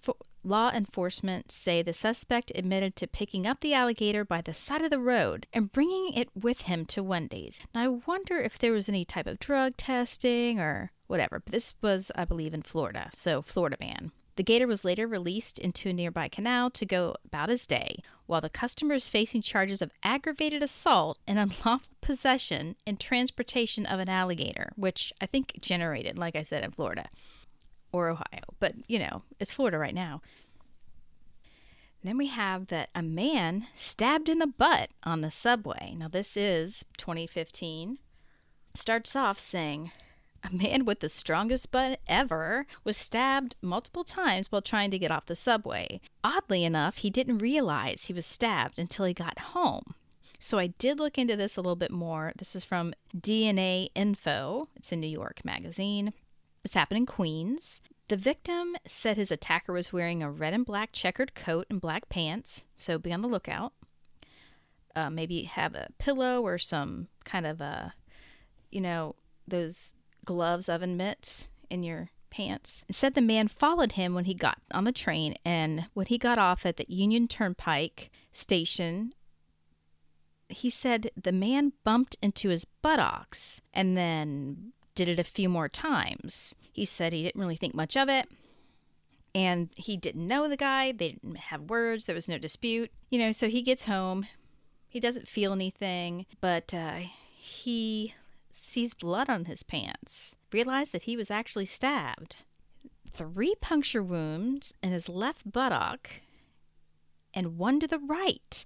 law 0.45 0.71
enforcement 0.71 1.51
say 1.51 1.83
the 1.83 1.93
suspect 1.93 2.53
admitted 2.55 2.95
to 2.97 3.07
picking 3.07 3.47
up 3.47 3.61
the 3.61 3.75
alligator 3.75 4.25
by 4.25 4.41
the 4.41 4.55
side 4.55 4.83
of 4.83 4.91
the 4.91 5.01
road 5.01 5.47
and 5.53 5.73
bringing 5.73 6.13
it 6.15 6.29
with 6.35 6.63
him 6.63 6.87
to 6.87 7.03
Wendy's. 7.03 7.61
Now 7.75 7.83
I 7.83 7.89
wonder 7.89 8.39
if 8.39 8.59
there 8.59 8.73
was 8.73 8.89
any 8.89 9.05
type 9.05 9.27
of 9.27 9.41
drug 9.41 9.77
testing 9.77 10.61
or 10.61 10.93
whatever. 11.09 11.41
But 11.41 11.53
this 11.53 11.75
was, 11.83 12.13
I 12.15 12.25
believe, 12.25 12.55
in 12.55 12.63
Florida, 12.63 13.11
so 13.13 13.43
Florida 13.43 13.77
man. 13.81 14.13
The 14.39 14.45
gator 14.45 14.69
was 14.69 14.85
later 14.85 15.09
released 15.09 15.59
into 15.59 15.89
a 15.89 15.93
nearby 15.93 16.29
canal 16.29 16.71
to 16.71 16.87
go 16.87 17.17
about 17.25 17.49
his 17.49 17.67
day, 17.67 18.05
while 18.27 18.41
the 18.41 18.49
customer 18.49 18.95
is 18.95 19.09
facing 19.09 19.43
charges 19.43 19.83
of 19.83 19.91
aggravated 20.05 20.63
assault 20.63 21.19
and 21.27 21.39
unlawful 21.41 21.91
possession 22.01 22.77
and 22.87 23.01
transportation 23.01 23.85
of 23.85 23.99
an 23.99 24.09
alligator, 24.09 24.71
which 24.77 25.13
I 25.21 25.27
think 25.27 25.55
generated, 25.61 26.17
like 26.17 26.37
I 26.37 26.45
said, 26.45 26.63
in 26.63 26.71
Florida 26.71 27.09
or 27.91 28.11
Ohio. 28.11 28.45
But, 28.61 28.75
you 28.87 29.01
know, 29.01 29.25
it's 29.41 29.53
Florida 29.53 29.77
right 29.77 29.93
now. 29.93 30.23
Then 32.05 32.17
we 32.17 32.29
have 32.29 32.69
that 32.69 32.91
a 32.95 33.03
man 33.03 33.67
stabbed 33.75 34.29
in 34.29 34.39
the 34.39 34.47
butt 34.47 34.91
on 35.03 35.21
the 35.21 35.33
subway. 35.33 35.97
Now, 35.99 36.07
this 36.07 36.37
is 36.37 36.85
2015. 36.97 37.99
Starts 38.73 39.17
off 39.17 39.41
saying, 39.41 39.91
a 40.45 40.55
man 40.55 40.85
with 40.85 41.01
the 41.01 41.09
strongest 41.09 41.71
butt 41.73 42.01
ever 42.07 42.67
was 42.85 42.97
stabbed 42.97 43.57
multiple 43.61 44.05
times 44.05 44.51
while 44.51 44.63
trying 44.63 44.91
to 44.91 44.99
get 44.99 45.11
off 45.11 45.27
the 45.27 45.35
subway. 45.35 46.01
Oddly 46.23 46.65
enough, 46.65 46.99
he 46.99 47.11
didn't 47.11 47.39
realize 47.39 48.05
he 48.05 48.13
was 48.13 48.27
stabbed 48.27 48.79
until 48.79 49.05
he 49.05 49.15
got 49.15 49.39
home. 49.39 49.95
So 50.39 50.59
I 50.59 50.69
did 50.69 51.01
look 51.01 51.19
into 51.19 51.37
this 51.37 51.57
a 51.57 51.61
little 51.61 51.77
bit 51.77 51.91
more. 51.91 52.33
This 52.37 52.55
is 52.55 52.65
from 52.65 52.95
DNA 53.17 53.89
Info. 53.95 54.69
It's 54.77 54.93
a 54.93 54.97
New 54.97 55.09
York 55.09 55.45
magazine. 55.45 56.13
It's 56.65 56.75
happened 56.75 56.99
in 56.99 57.07
Queens. 57.07 57.81
The 58.09 58.17
victim 58.17 58.77
said 58.87 59.17
his 59.17 59.31
attacker 59.31 59.73
was 59.73 59.93
wearing 59.93 60.23
a 60.23 60.31
red 60.31 60.55
and 60.55 60.65
black 60.65 60.93
checkered 60.93 61.35
coat 61.35 61.67
and 61.69 61.81
black 61.81 62.09
pants, 62.09 62.65
so 62.77 62.99
be 62.99 63.13
on 63.13 63.21
the 63.21 63.29
lookout. 63.29 63.73
Uh, 64.97 65.11
maybe 65.11 65.43
have 65.43 65.75
a 65.75 65.89
pillow 65.99 66.41
or 66.41 66.57
some 66.57 67.09
kind 67.25 67.47
of 67.47 67.61
a, 67.61 67.95
you 68.71 68.81
know, 68.81 69.15
those 69.47 69.95
gloves, 70.25 70.69
oven 70.69 70.97
mitts 70.97 71.51
in 71.71 71.83
your 71.83 72.11
pants. 72.31 72.85
It 72.89 72.95
said 72.95 73.15
the 73.15 73.21
man 73.21 73.49
followed 73.49 73.93
him 73.93 74.15
when 74.15 74.27
he 74.27 74.35
got 74.35 74.59
on 74.71 74.85
the 74.85 74.93
train 74.93 75.35
and 75.45 75.87
when 75.95 76.07
he 76.07 76.19
got 76.19 76.39
off 76.39 76.67
at 76.67 76.77
the 76.77 76.87
Union 76.89 77.29
Turnpike 77.29 78.11
station. 78.33 79.13
He 80.49 80.71
said 80.71 81.11
the 81.21 81.33
man 81.33 81.73
bumped 81.85 82.17
into 82.23 82.49
his 82.49 82.65
buttocks 82.65 83.61
and 83.73 83.97
then 83.97 84.73
did 84.95 85.09
it 85.09 85.19
a 85.19 85.25
few 85.25 85.49
more 85.49 85.69
times. 85.69 86.55
He 86.73 86.85
said 86.85 87.13
he 87.13 87.23
didn't 87.23 87.41
really 87.41 87.57
think 87.57 87.75
much 87.75 87.97
of 87.97 88.09
it 88.09 88.29
and 89.35 89.69
he 89.77 89.97
didn't 89.97 90.27
know 90.27 90.49
the 90.49 90.57
guy. 90.57 90.93
They 90.93 91.13
didn't 91.13 91.37
have 91.37 91.71
words. 91.71 92.05
There 92.05 92.15
was 92.15 92.29
no 92.29 92.39
dispute. 92.39 92.91
You 93.11 93.19
know, 93.19 93.33
so 93.33 93.49
he 93.49 93.63
gets 93.63 93.85
home. 93.85 94.27
He 94.89 95.01
doesn't 95.01 95.29
feel 95.29 95.53
anything, 95.53 96.27
but 96.41 96.73
uh, 96.73 97.01
he 97.37 98.15
sees 98.59 98.95
blood 98.95 99.29
on 99.29 99.47
his 99.47 99.63
pants, 99.63 100.37
realized 100.53 100.93
that 100.93 101.03
he 101.03 101.17
was 101.17 101.31
actually 101.31 101.65
stabbed. 101.65 102.45
Three 103.13 103.55
puncture 103.61 104.03
wounds 104.03 104.75
in 104.83 104.93
his 104.93 105.09
left 105.09 105.51
buttock 105.51 106.11
and 107.35 107.59
one 107.59 107.81
to 107.81 107.87
the 107.87 107.99
right, 107.99 108.65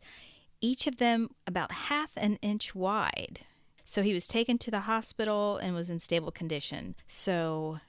each 0.61 0.87
of 0.87 0.97
them 0.97 1.31
about 1.47 1.73
half 1.73 2.13
an 2.17 2.37
inch 2.43 2.75
wide. 2.75 3.41
So 3.85 4.03
he 4.03 4.15
was 4.15 4.29
taken 4.29 4.59
to 4.59 4.71
the 4.71 4.81
hospital 4.81 5.57
and 5.57 5.75
was 5.75 5.91
in 5.91 5.99
stable 5.99 6.31
condition. 6.31 6.95
So, 7.07 7.81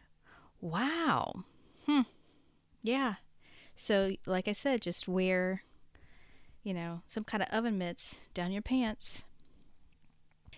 wow. 0.59 1.43
Hmm. 1.85 2.01
Yeah. 2.81 3.15
So, 3.75 4.15
like 4.25 4.47
I 4.47 4.51
said, 4.53 4.81
just 4.81 5.07
wear, 5.07 5.63
you 6.63 6.73
know, 6.73 7.01
some 7.05 7.23
kind 7.23 7.43
of 7.43 7.49
oven 7.49 7.77
mitts 7.77 8.25
down 8.33 8.51
your 8.51 8.61
pants. 8.61 9.23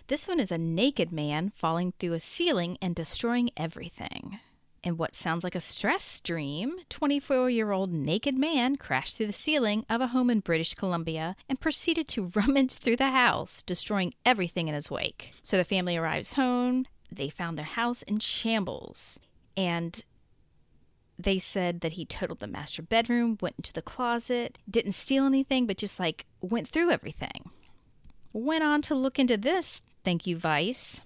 This 0.08 0.28
one 0.28 0.38
is 0.38 0.52
a 0.52 0.58
naked 0.58 1.10
man 1.10 1.50
falling 1.56 1.92
through 1.98 2.12
a 2.12 2.20
ceiling 2.20 2.78
and 2.80 2.94
destroying 2.94 3.50
everything. 3.56 4.38
In 4.84 4.96
what 4.96 5.16
sounds 5.16 5.42
like 5.42 5.56
a 5.56 5.60
stress 5.60 6.20
dream, 6.20 6.76
24 6.90 7.50
year 7.50 7.72
old 7.72 7.92
naked 7.92 8.38
man 8.38 8.76
crashed 8.76 9.16
through 9.16 9.26
the 9.26 9.32
ceiling 9.32 9.84
of 9.90 10.00
a 10.00 10.08
home 10.08 10.30
in 10.30 10.38
British 10.38 10.74
Columbia 10.74 11.34
and 11.48 11.60
proceeded 11.60 12.06
to 12.08 12.30
rummage 12.36 12.74
through 12.74 12.94
the 12.94 13.10
house, 13.10 13.64
destroying 13.64 14.14
everything 14.24 14.68
in 14.68 14.76
his 14.76 14.92
wake. 14.92 15.32
So 15.42 15.56
the 15.56 15.64
family 15.64 15.96
arrives 15.96 16.34
home. 16.34 16.86
They 17.10 17.28
found 17.28 17.58
their 17.58 17.64
house 17.64 18.02
in 18.02 18.20
shambles. 18.20 19.18
And 19.56 20.04
they 21.18 21.40
said 21.40 21.80
that 21.80 21.94
he 21.94 22.04
totaled 22.04 22.38
the 22.38 22.46
master 22.46 22.82
bedroom, 22.82 23.38
went 23.40 23.56
into 23.56 23.72
the 23.72 23.82
closet, 23.82 24.56
didn't 24.70 24.92
steal 24.92 25.24
anything, 25.24 25.66
but 25.66 25.78
just 25.78 25.98
like 25.98 26.26
went 26.40 26.68
through 26.68 26.92
everything. 26.92 27.50
Went 28.38 28.62
on 28.62 28.82
to 28.82 28.94
look 28.94 29.18
into 29.18 29.38
this, 29.38 29.80
thank 30.04 30.26
you, 30.26 30.36
Vice. 30.36 31.00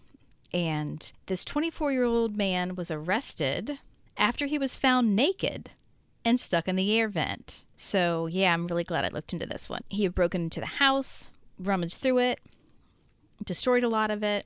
And 0.52 1.12
this 1.26 1.44
24 1.44 1.92
year 1.92 2.02
old 2.02 2.36
man 2.36 2.74
was 2.74 2.90
arrested 2.90 3.78
after 4.16 4.46
he 4.46 4.58
was 4.58 4.74
found 4.74 5.14
naked 5.14 5.70
and 6.24 6.40
stuck 6.40 6.66
in 6.66 6.74
the 6.74 6.98
air 6.98 7.06
vent. 7.06 7.66
So, 7.76 8.26
yeah, 8.26 8.52
I'm 8.52 8.66
really 8.66 8.82
glad 8.82 9.04
I 9.04 9.10
looked 9.10 9.32
into 9.32 9.46
this 9.46 9.68
one. 9.68 9.84
He 9.88 10.02
had 10.02 10.12
broken 10.12 10.42
into 10.42 10.58
the 10.58 10.66
house, 10.66 11.30
rummaged 11.56 11.98
through 11.98 12.18
it, 12.18 12.40
destroyed 13.44 13.84
a 13.84 13.88
lot 13.88 14.10
of 14.10 14.24
it. 14.24 14.44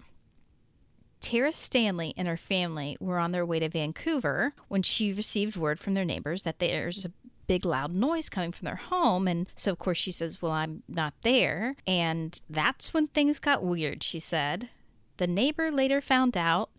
Tara 1.21 1.55
Stanley 1.55 2.13
and 2.19 2.29
her 2.29 2.37
family 2.37 2.99
were 3.01 3.19
on 3.19 3.33
their 3.33 3.47
way 3.47 3.61
to 3.61 3.71
Vancouver 3.71 4.53
when 4.69 4.83
she 4.83 5.11
received 5.11 5.57
word 5.57 5.81
from 5.81 5.95
their 5.95 6.05
neighbors 6.05 6.43
that 6.43 6.59
there's 6.59 7.07
a 7.07 7.13
big 7.47 7.65
loud 7.65 7.93
noise 7.93 8.29
coming 8.29 8.53
from 8.53 8.67
their 8.67 8.77
home. 8.77 9.29
And 9.29 9.47
so, 9.55 9.73
of 9.73 9.79
course, 9.79 9.99
she 9.99 10.13
says, 10.13 10.41
Well, 10.41 10.53
I'm 10.53 10.83
not 10.89 11.15
there. 11.23 11.77
And 11.87 12.41
that's 12.49 12.95
when 12.95 13.07
things 13.07 13.39
got 13.39 13.65
weird, 13.65 14.03
she 14.03 14.21
said. 14.21 14.69
The 15.17 15.27
neighbor 15.27 15.71
later 15.71 16.01
found 16.01 16.37
out 16.37 16.71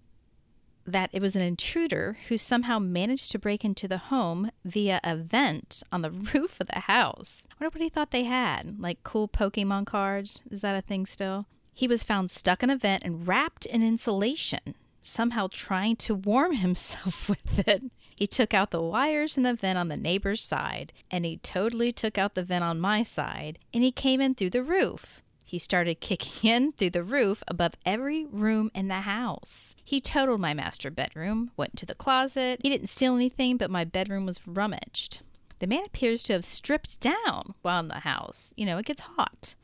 that 0.85 1.09
it 1.11 1.21
was 1.21 1.35
an 1.35 1.41
intruder 1.41 2.17
who 2.27 2.37
somehow 2.37 2.77
managed 2.77 3.31
to 3.31 3.39
break 3.39 3.65
into 3.65 3.87
the 3.87 3.97
home 3.97 4.51
via 4.63 4.99
a 5.03 5.15
vent 5.15 5.81
on 5.91 6.01
the 6.01 6.11
roof 6.33 6.59
of 6.61 6.67
the 6.67 6.81
house. 6.81 7.47
I 7.49 7.55
wonder 7.63 7.73
what 7.73 7.81
he 7.81 7.89
thought 7.89 8.11
they 8.11 8.23
had. 8.23 8.79
Like 8.79 9.03
cool 9.03 9.27
Pokemon 9.27 9.87
cards? 9.87 10.43
Is 10.51 10.61
that 10.61 10.75
a 10.75 10.81
thing 10.81 11.05
still? 11.05 11.47
He 11.73 11.87
was 11.87 12.03
found 12.03 12.29
stuck 12.29 12.63
in 12.63 12.69
a 12.69 12.77
vent 12.77 13.03
and 13.03 13.27
wrapped 13.27 13.65
in 13.65 13.81
insulation, 13.81 14.75
somehow 15.01 15.47
trying 15.51 15.95
to 15.97 16.15
warm 16.15 16.53
himself 16.57 17.29
with 17.29 17.67
it. 17.67 17.83
He 18.15 18.27
took 18.27 18.53
out 18.53 18.71
the 18.71 18.81
wires 18.81 19.35
in 19.35 19.43
the 19.43 19.53
vent 19.53 19.77
on 19.77 19.89
the 19.89 19.97
neighbor's 19.97 20.43
side, 20.43 20.93
and 21.11 21.25
he 21.25 21.37
totally 21.37 21.91
took 21.91 22.17
out 22.17 22.33
the 22.33 22.43
vent 22.43 22.63
on 22.63 22.79
my 22.79 23.03
side, 23.03 23.59
and 23.73 23.83
he 23.83 23.91
came 23.91 24.21
in 24.21 24.35
through 24.35 24.51
the 24.51 24.63
roof. 24.63 25.21
He 25.43 25.59
started 25.59 25.99
kicking 25.99 26.49
in 26.51 26.71
through 26.71 26.91
the 26.91 27.03
roof 27.03 27.43
above 27.47 27.73
every 27.85 28.25
room 28.25 28.71
in 28.73 28.87
the 28.87 29.01
house. 29.01 29.75
He 29.83 29.99
totaled 29.99 30.39
my 30.39 30.53
master 30.53 30.89
bedroom, 30.89 31.51
went 31.57 31.75
to 31.77 31.85
the 31.85 31.93
closet. 31.93 32.61
He 32.63 32.69
didn't 32.69 32.89
steal 32.89 33.15
anything, 33.15 33.57
but 33.57 33.69
my 33.69 33.83
bedroom 33.83 34.25
was 34.25 34.47
rummaged. 34.47 35.21
The 35.59 35.67
man 35.67 35.85
appears 35.85 36.23
to 36.23 36.33
have 36.33 36.45
stripped 36.45 36.99
down 36.99 37.53
while 37.61 37.79
in 37.79 37.89
the 37.89 37.99
house. 37.99 38.53
You 38.55 38.65
know, 38.65 38.77
it 38.77 38.85
gets 38.85 39.01
hot. 39.01 39.55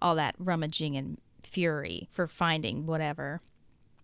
All 0.00 0.14
that 0.14 0.34
rummaging 0.38 0.96
and 0.96 1.18
fury 1.42 2.08
for 2.10 2.26
finding 2.26 2.86
whatever. 2.86 3.40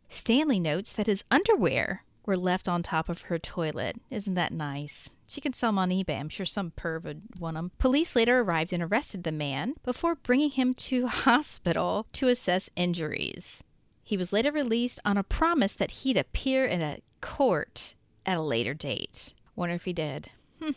Stanley 0.09 0.61
notes 0.61 0.93
that 0.93 1.07
his 1.07 1.25
underwear 1.31 2.05
were 2.25 2.37
left 2.37 2.69
on 2.69 2.83
top 2.83 3.09
of 3.09 3.23
her 3.23 3.39
toilet. 3.39 4.01
Isn't 4.11 4.35
that 4.35 4.53
nice? 4.53 5.11
She 5.27 5.41
can 5.41 5.53
sell 5.53 5.69
them 5.69 5.79
on 5.79 5.91
eBay. 5.91 6.19
I'm 6.21 6.29
sure 6.29 6.47
some 6.47 6.73
perv 6.77 7.05
would 7.05 7.23
want 7.39 7.57
them. 7.57 7.73
Police 7.79 8.15
later 8.15 8.41
arrived 8.41 8.73
and 8.73 8.83
arrested 8.83 9.25
the 9.25 9.33
man 9.33 9.75
before 9.83 10.15
bringing 10.15 10.51
him 10.51 10.75
to 10.75 11.07
hospital 11.09 12.07
to 12.13 12.29
assess 12.29 12.71
injuries. 12.77 13.63
He 14.05 14.17
was 14.17 14.33
later 14.33 14.53
released 14.53 15.01
on 15.05 15.17
a 15.17 15.23
promise 15.23 15.75
that 15.75 15.91
he'd 15.91 16.17
appear 16.17 16.65
in 16.65 16.83
a 16.83 16.99
court 17.21 17.95
at 18.27 18.37
a 18.37 18.43
later 18.43 18.75
date. 18.75 19.35
Wonder 19.57 19.75
if 19.75 19.85
he 19.85 19.93
did. 19.93 20.31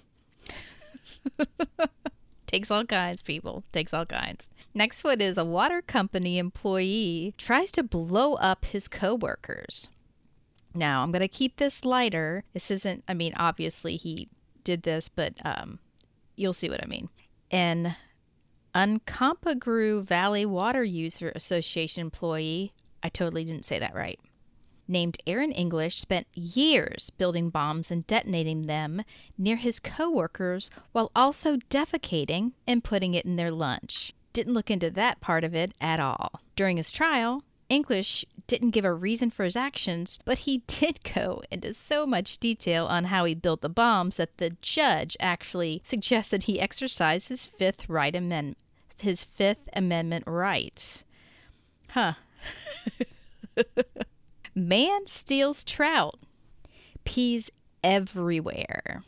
Takes 2.47 2.71
all 2.71 2.85
kinds, 2.85 3.21
people. 3.21 3.63
Takes 3.71 3.93
all 3.93 4.05
kinds. 4.05 4.51
Next 4.73 5.03
one 5.03 5.19
is 5.19 5.37
a 5.37 5.43
water 5.43 5.81
company 5.81 6.37
employee 6.37 7.33
tries 7.37 7.71
to 7.73 7.83
blow 7.83 8.35
up 8.35 8.65
his 8.65 8.87
coworkers. 8.87 9.89
Now, 10.75 11.01
I'm 11.01 11.11
going 11.11 11.21
to 11.21 11.27
keep 11.27 11.57
this 11.57 11.85
lighter. 11.85 12.43
This 12.53 12.69
isn't, 12.69 13.03
I 13.07 13.13
mean, 13.13 13.33
obviously 13.37 13.95
he 13.95 14.29
did 14.63 14.83
this, 14.83 15.09
but 15.09 15.33
um, 15.45 15.79
you'll 16.35 16.53
see 16.53 16.69
what 16.69 16.83
I 16.83 16.87
mean. 16.87 17.09
An 17.49 17.95
Uncompahgre 18.73 20.03
Valley 20.03 20.45
Water 20.45 20.83
User 20.83 21.31
Association 21.33 22.01
employee, 22.01 22.73
I 23.01 23.09
totally 23.09 23.45
didn't 23.45 23.65
say 23.65 23.79
that 23.79 23.95
right, 23.95 24.19
named 24.87 25.17
Aaron 25.25 25.51
English 25.51 25.97
spent 25.97 26.27
years 26.33 27.09
building 27.09 27.49
bombs 27.49 27.89
and 27.89 28.05
detonating 28.05 28.63
them 28.63 29.03
near 29.37 29.55
his 29.55 29.79
coworkers 29.79 30.69
while 30.91 31.11
also 31.15 31.55
defecating 31.69 32.51
and 32.67 32.83
putting 32.83 33.13
it 33.13 33.25
in 33.25 33.37
their 33.37 33.51
lunch. 33.51 34.13
Didn't 34.33 34.53
look 34.53 34.69
into 34.69 34.91
that 34.91 35.21
part 35.21 35.43
of 35.43 35.55
it 35.55 35.73
at 35.79 35.99
all. 35.99 36.41
During 36.55 36.77
his 36.77 36.91
trial, 36.91 37.43
English 37.69 38.25
didn't 38.47 38.71
give 38.71 38.85
a 38.85 38.93
reason 38.93 39.31
for 39.31 39.43
his 39.43 39.55
actions, 39.55 40.19
but 40.25 40.39
he 40.39 40.57
did 40.67 40.99
go 41.03 41.41
into 41.51 41.73
so 41.73 42.05
much 42.05 42.37
detail 42.37 42.85
on 42.85 43.05
how 43.05 43.25
he 43.25 43.33
built 43.33 43.61
the 43.61 43.69
bombs 43.69 44.17
that 44.17 44.37
the 44.37 44.51
judge 44.61 45.17
actually 45.19 45.81
suggested 45.85 46.43
he 46.43 46.59
exercise 46.59 47.27
his 47.27 47.47
fifth 47.47 47.89
right 47.89 48.15
amendment 48.15 48.57
his 49.01 49.23
fifth 49.23 49.69
amendment 49.73 50.23
right. 50.27 51.03
Huh. 51.91 52.13
Man 54.55 55.05
steals 55.05 55.63
trout. 55.63 56.19
Pees 57.03 57.51
everywhere. 57.83 59.03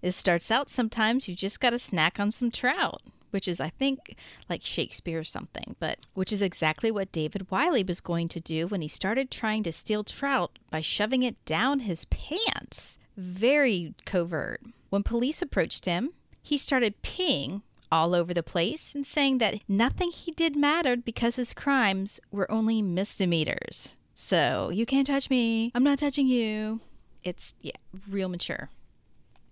This 0.00 0.16
starts 0.16 0.50
out 0.50 0.68
sometimes 0.68 1.28
you 1.28 1.34
just 1.34 1.60
got 1.60 1.70
to 1.70 1.78
snack 1.78 2.20
on 2.20 2.30
some 2.30 2.50
trout, 2.50 3.02
which 3.34 3.48
is, 3.48 3.60
I 3.60 3.68
think, 3.68 4.14
like 4.48 4.62
Shakespeare 4.62 5.18
or 5.18 5.24
something, 5.24 5.74
but 5.80 5.98
which 6.14 6.32
is 6.32 6.40
exactly 6.40 6.92
what 6.92 7.10
David 7.10 7.50
Wiley 7.50 7.82
was 7.82 8.00
going 8.00 8.28
to 8.28 8.38
do 8.38 8.68
when 8.68 8.80
he 8.80 8.86
started 8.86 9.28
trying 9.28 9.64
to 9.64 9.72
steal 9.72 10.04
trout 10.04 10.56
by 10.70 10.80
shoving 10.80 11.24
it 11.24 11.44
down 11.44 11.80
his 11.80 12.04
pants. 12.04 13.00
Very 13.16 13.92
covert. 14.04 14.60
When 14.88 15.02
police 15.02 15.42
approached 15.42 15.84
him, 15.84 16.12
he 16.42 16.56
started 16.56 17.02
peeing 17.02 17.62
all 17.90 18.14
over 18.14 18.32
the 18.32 18.44
place 18.44 18.94
and 18.94 19.04
saying 19.04 19.38
that 19.38 19.60
nothing 19.66 20.12
he 20.12 20.30
did 20.30 20.54
mattered 20.54 21.04
because 21.04 21.34
his 21.34 21.52
crimes 21.52 22.20
were 22.30 22.48
only 22.48 22.82
misdemeanors. 22.82 23.96
So, 24.14 24.70
you 24.70 24.86
can't 24.86 25.08
touch 25.08 25.28
me. 25.28 25.72
I'm 25.74 25.82
not 25.82 25.98
touching 25.98 26.28
you. 26.28 26.80
It's, 27.24 27.56
yeah, 27.60 27.72
real 28.08 28.28
mature. 28.28 28.70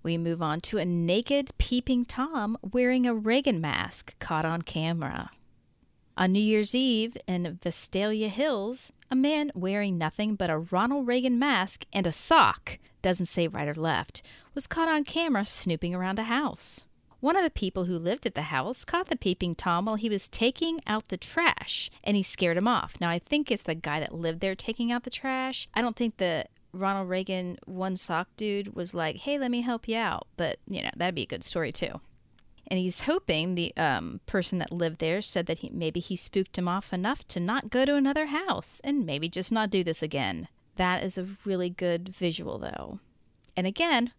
We 0.02 0.18
move 0.18 0.42
on 0.42 0.60
to 0.62 0.78
a 0.78 0.84
naked 0.84 1.50
peeping 1.58 2.06
Tom 2.06 2.58
wearing 2.62 3.06
a 3.06 3.14
Reagan 3.14 3.60
mask 3.60 4.18
caught 4.18 4.44
on 4.44 4.62
camera. 4.62 5.30
On 6.16 6.32
New 6.32 6.40
Year's 6.40 6.74
Eve 6.74 7.16
in 7.26 7.58
Visalia 7.62 8.28
Hills, 8.28 8.92
a 9.10 9.14
man 9.14 9.50
wearing 9.54 9.96
nothing 9.96 10.34
but 10.34 10.50
a 10.50 10.58
Ronald 10.58 11.06
Reagan 11.06 11.38
mask 11.38 11.86
and 11.92 12.06
a 12.06 12.12
sock, 12.12 12.78
doesn't 13.00 13.26
say 13.26 13.48
right 13.48 13.68
or 13.68 13.74
left, 13.74 14.22
was 14.54 14.66
caught 14.66 14.88
on 14.88 15.04
camera 15.04 15.46
snooping 15.46 15.94
around 15.94 16.18
a 16.18 16.24
house. 16.24 16.84
One 17.20 17.36
of 17.36 17.44
the 17.44 17.50
people 17.50 17.84
who 17.84 17.98
lived 17.98 18.26
at 18.26 18.34
the 18.34 18.42
house 18.42 18.84
caught 18.84 19.06
the 19.06 19.16
peeping 19.16 19.54
Tom 19.54 19.84
while 19.84 19.94
he 19.94 20.08
was 20.08 20.28
taking 20.28 20.80
out 20.88 21.08
the 21.08 21.16
trash, 21.16 21.88
and 22.02 22.16
he 22.16 22.22
scared 22.22 22.56
him 22.56 22.66
off. 22.66 22.96
Now, 23.00 23.10
I 23.10 23.20
think 23.20 23.48
it's 23.48 23.62
the 23.62 23.76
guy 23.76 24.00
that 24.00 24.12
lived 24.12 24.40
there 24.40 24.56
taking 24.56 24.90
out 24.90 25.04
the 25.04 25.10
trash. 25.10 25.68
I 25.72 25.80
don't 25.80 25.94
think 25.94 26.16
the 26.16 26.46
Ronald 26.72 27.08
Reagan 27.08 27.58
one 27.66 27.96
sock 27.96 28.28
dude 28.36 28.74
was 28.74 28.94
like, 28.94 29.16
hey, 29.16 29.38
let 29.38 29.50
me 29.50 29.60
help 29.60 29.88
you 29.88 29.96
out. 29.96 30.26
But, 30.36 30.58
you 30.66 30.82
know, 30.82 30.90
that'd 30.96 31.14
be 31.14 31.22
a 31.22 31.26
good 31.26 31.44
story, 31.44 31.72
too. 31.72 32.00
And 32.68 32.78
he's 32.78 33.02
hoping 33.02 33.54
the 33.54 33.76
um, 33.76 34.20
person 34.26 34.58
that 34.58 34.72
lived 34.72 35.00
there 35.00 35.20
said 35.20 35.46
that 35.46 35.58
he, 35.58 35.70
maybe 35.70 36.00
he 36.00 36.16
spooked 36.16 36.56
him 36.56 36.68
off 36.68 36.92
enough 36.92 37.26
to 37.28 37.40
not 37.40 37.70
go 37.70 37.84
to 37.84 37.96
another 37.96 38.26
house 38.26 38.80
and 38.82 39.04
maybe 39.04 39.28
just 39.28 39.52
not 39.52 39.70
do 39.70 39.84
this 39.84 40.02
again. 40.02 40.48
That 40.76 41.04
is 41.04 41.18
a 41.18 41.26
really 41.44 41.68
good 41.68 42.08
visual, 42.08 42.58
though. 42.58 43.00
And 43.56 43.66
again, 43.66 44.12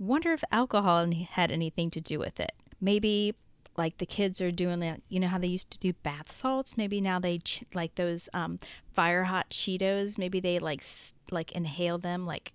Wonder 0.00 0.32
if 0.32 0.42
alcohol 0.50 1.12
had 1.32 1.52
anything 1.52 1.90
to 1.90 2.00
do 2.00 2.18
with 2.18 2.40
it. 2.40 2.52
Maybe 2.80 3.34
like 3.80 3.96
the 3.96 4.04
kids 4.04 4.42
are 4.42 4.50
doing 4.50 4.80
that. 4.80 5.00
You 5.08 5.20
know 5.20 5.28
how 5.28 5.38
they 5.38 5.46
used 5.46 5.70
to 5.70 5.78
do 5.78 5.94
bath 5.94 6.30
salts? 6.30 6.76
Maybe 6.76 7.00
now 7.00 7.18
they 7.18 7.38
ch- 7.38 7.64
like 7.72 7.94
those 7.94 8.28
um, 8.34 8.58
fire 8.92 9.24
hot 9.24 9.48
Cheetos. 9.48 10.18
Maybe 10.18 10.38
they 10.38 10.58
like 10.58 10.80
s- 10.82 11.14
like 11.30 11.50
inhale 11.52 11.96
them 11.96 12.26
like 12.26 12.52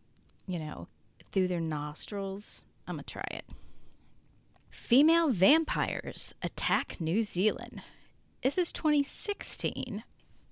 you 0.48 0.60
know 0.60 0.88
through 1.32 1.48
their 1.48 1.60
nostrils. 1.60 2.66
I'm 2.88 2.98
gonna 2.98 3.04
try 3.04 3.26
it. 3.32 3.46
Female 4.70 5.32
vampires 5.32 6.36
attack 6.44 7.02
New 7.02 7.24
Zealand. 7.24 7.82
This 8.44 8.60
is 8.60 8.72
2016 8.72 10.04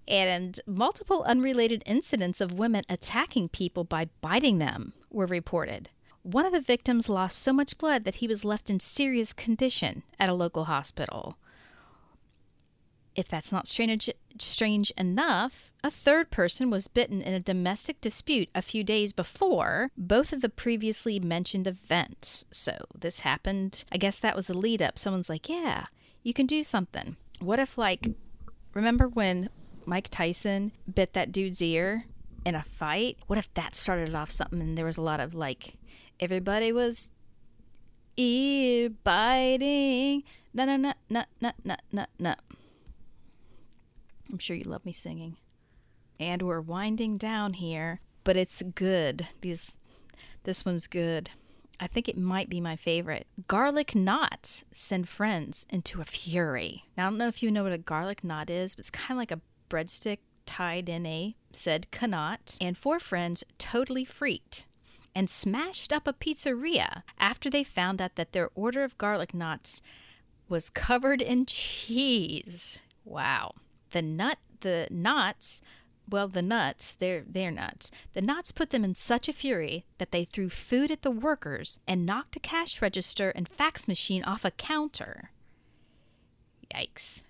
and 0.08 0.60
multiple 0.66 1.22
unrelated 1.28 1.84
incidents 1.86 2.42
of 2.42 2.58
women 2.58 2.84
attacking 2.90 3.50
people 3.50 3.84
by 3.84 4.10
biting 4.22 4.58
them 4.58 4.94
were 5.12 5.28
reported. 5.28 5.92
One 6.24 6.46
of 6.46 6.54
the 6.54 6.62
victims 6.62 7.10
lost 7.10 7.38
so 7.38 7.54
much 7.54 7.78
blood 7.78 8.06
that 8.06 8.16
he 8.16 8.28
was 8.28 8.46
left 8.46 8.70
in 8.70 8.80
serious 8.80 9.34
condition 9.34 10.04
at 10.20 10.30
a 10.30 10.34
local 10.34 10.66
hospital. 10.66 11.38
If 13.14 13.28
that's 13.28 13.52
not 13.52 13.68
strange, 13.68 14.10
strange 14.40 14.92
enough, 14.98 15.72
a 15.84 15.92
third 15.92 16.32
person 16.32 16.70
was 16.70 16.88
bitten 16.88 17.22
in 17.22 17.34
a 17.34 17.40
domestic 17.40 18.00
dispute 18.02 18.50
a 18.56 18.62
few 18.62 18.84
days 18.84 19.12
before 19.14 19.92
both 19.98 20.32
of 20.34 20.42
the 20.42 20.50
previously 20.50 21.20
mentioned 21.20 21.68
events. 21.68 22.46
So 22.50 22.86
this 22.98 23.20
happened. 23.20 23.84
I 23.92 23.98
guess 23.98 24.18
that 24.18 24.36
was 24.36 24.48
the 24.48 24.58
lead 24.58 24.82
up. 24.82 24.98
Someone's 24.98 25.30
like, 25.30 25.50
yeah, 25.50 25.86
you 26.24 26.34
can 26.34 26.46
do 26.46 26.64
something. 26.64 27.18
What 27.40 27.60
if, 27.60 27.78
like, 27.78 28.12
remember 28.74 29.10
when 29.10 29.50
Mike 29.86 30.08
Tyson 30.10 30.72
bit 30.92 31.14
that 31.14 31.34
dude's 31.34 31.62
ear 31.62 32.06
in 32.46 32.56
a 32.56 32.64
fight? 32.64 33.18
What 33.28 33.38
if 33.38 33.54
that 33.56 33.76
started 33.76 34.16
off 34.16 34.32
something 34.32 34.62
and 34.62 34.78
there 34.78 34.86
was 34.86 34.98
a 34.98 35.04
lot 35.04 35.20
of, 35.20 35.36
like, 35.36 35.76
Everybody 36.24 36.72
was 36.72 37.12
ear 38.16 38.90
biting. 39.04 40.24
No, 40.54 40.64
no, 40.64 40.78
no, 40.78 40.94
no, 41.10 41.24
no, 41.42 41.76
no, 41.92 42.06
no. 42.18 42.36
I'm 44.32 44.38
sure 44.38 44.56
you 44.56 44.64
love 44.64 44.86
me 44.86 44.94
singing. 44.94 45.36
And 46.22 46.42
we're 46.42 46.62
winding 46.62 47.18
down 47.18 47.56
here, 47.56 48.00
but 48.24 48.38
it's 48.38 48.64
good. 48.74 49.28
These, 49.42 49.76
this 50.46 50.64
one's 50.64 50.88
good. 50.88 51.32
I 51.78 51.88
think 51.88 52.08
it 52.08 52.18
might 52.18 52.48
be 52.48 52.62
my 52.62 52.78
favorite. 52.78 53.28
Garlic 53.50 53.94
knots 53.94 54.64
send 54.72 55.10
friends 55.10 55.68
into 55.70 56.00
a 56.00 56.06
fury. 56.06 56.86
Now, 56.96 57.08
I 57.08 57.10
don't 57.10 57.18
know 57.18 57.28
if 57.28 57.44
you 57.44 57.52
know 57.52 57.64
what 57.64 57.74
a 57.74 57.78
garlic 57.78 58.24
knot 58.24 58.50
is, 58.50 58.76
but 58.76 58.80
it's 58.80 58.90
kind 58.90 59.12
of 59.12 59.18
like 59.18 59.32
a 59.32 59.42
breadstick 59.70 60.20
tied 60.46 60.88
in 60.88 61.06
a 61.06 61.36
said 61.52 61.88
knot. 62.02 62.58
And 62.62 62.78
four 62.78 63.02
friends 63.02 63.44
totally 63.58 64.06
freaked 64.06 64.68
and 65.16 65.30
smashed 65.30 65.94
up 65.94 66.08
a 66.08 66.14
pizzeria 66.14 67.04
after 67.20 67.50
they 67.50 67.64
found 67.64 68.02
out 68.02 68.16
that 68.16 68.32
their 68.32 68.50
order 68.56 68.84
of 68.84 68.98
garlic 68.98 69.34
knots 69.34 69.82
was 70.50 70.70
covered 70.70 71.22
in 71.22 71.46
cheese. 71.46 72.82
Wow. 73.06 73.56
The 73.92 74.02
nut 74.02 74.38
the 74.62 74.88
knots 74.90 75.62
well, 76.10 76.28
the 76.28 76.42
nuts, 76.42 76.96
they're, 76.96 77.24
they're 77.26 77.52
nuts. 77.52 77.90
The 78.14 78.22
knots 78.22 78.52
put 78.52 78.72
them 78.72 78.84
in 78.84 78.96
such 78.96 79.28
a 79.30 79.34
fury 79.34 79.86
that 79.98 80.12
they 80.12 80.26
threw 80.26 80.50
food 80.50 80.92
at 80.92 81.02
the 81.02 81.12
workers 81.12 81.80
and 81.88 82.06
knocked 82.06 82.36
a 82.36 82.40
cash 82.40 82.82
register 82.82 83.30
and 83.30 83.48
fax 83.48 83.88
machine 83.88 84.24
off 84.24 84.44
a 84.44 84.52
counter. 84.52 85.32
Yikes. 86.74 87.24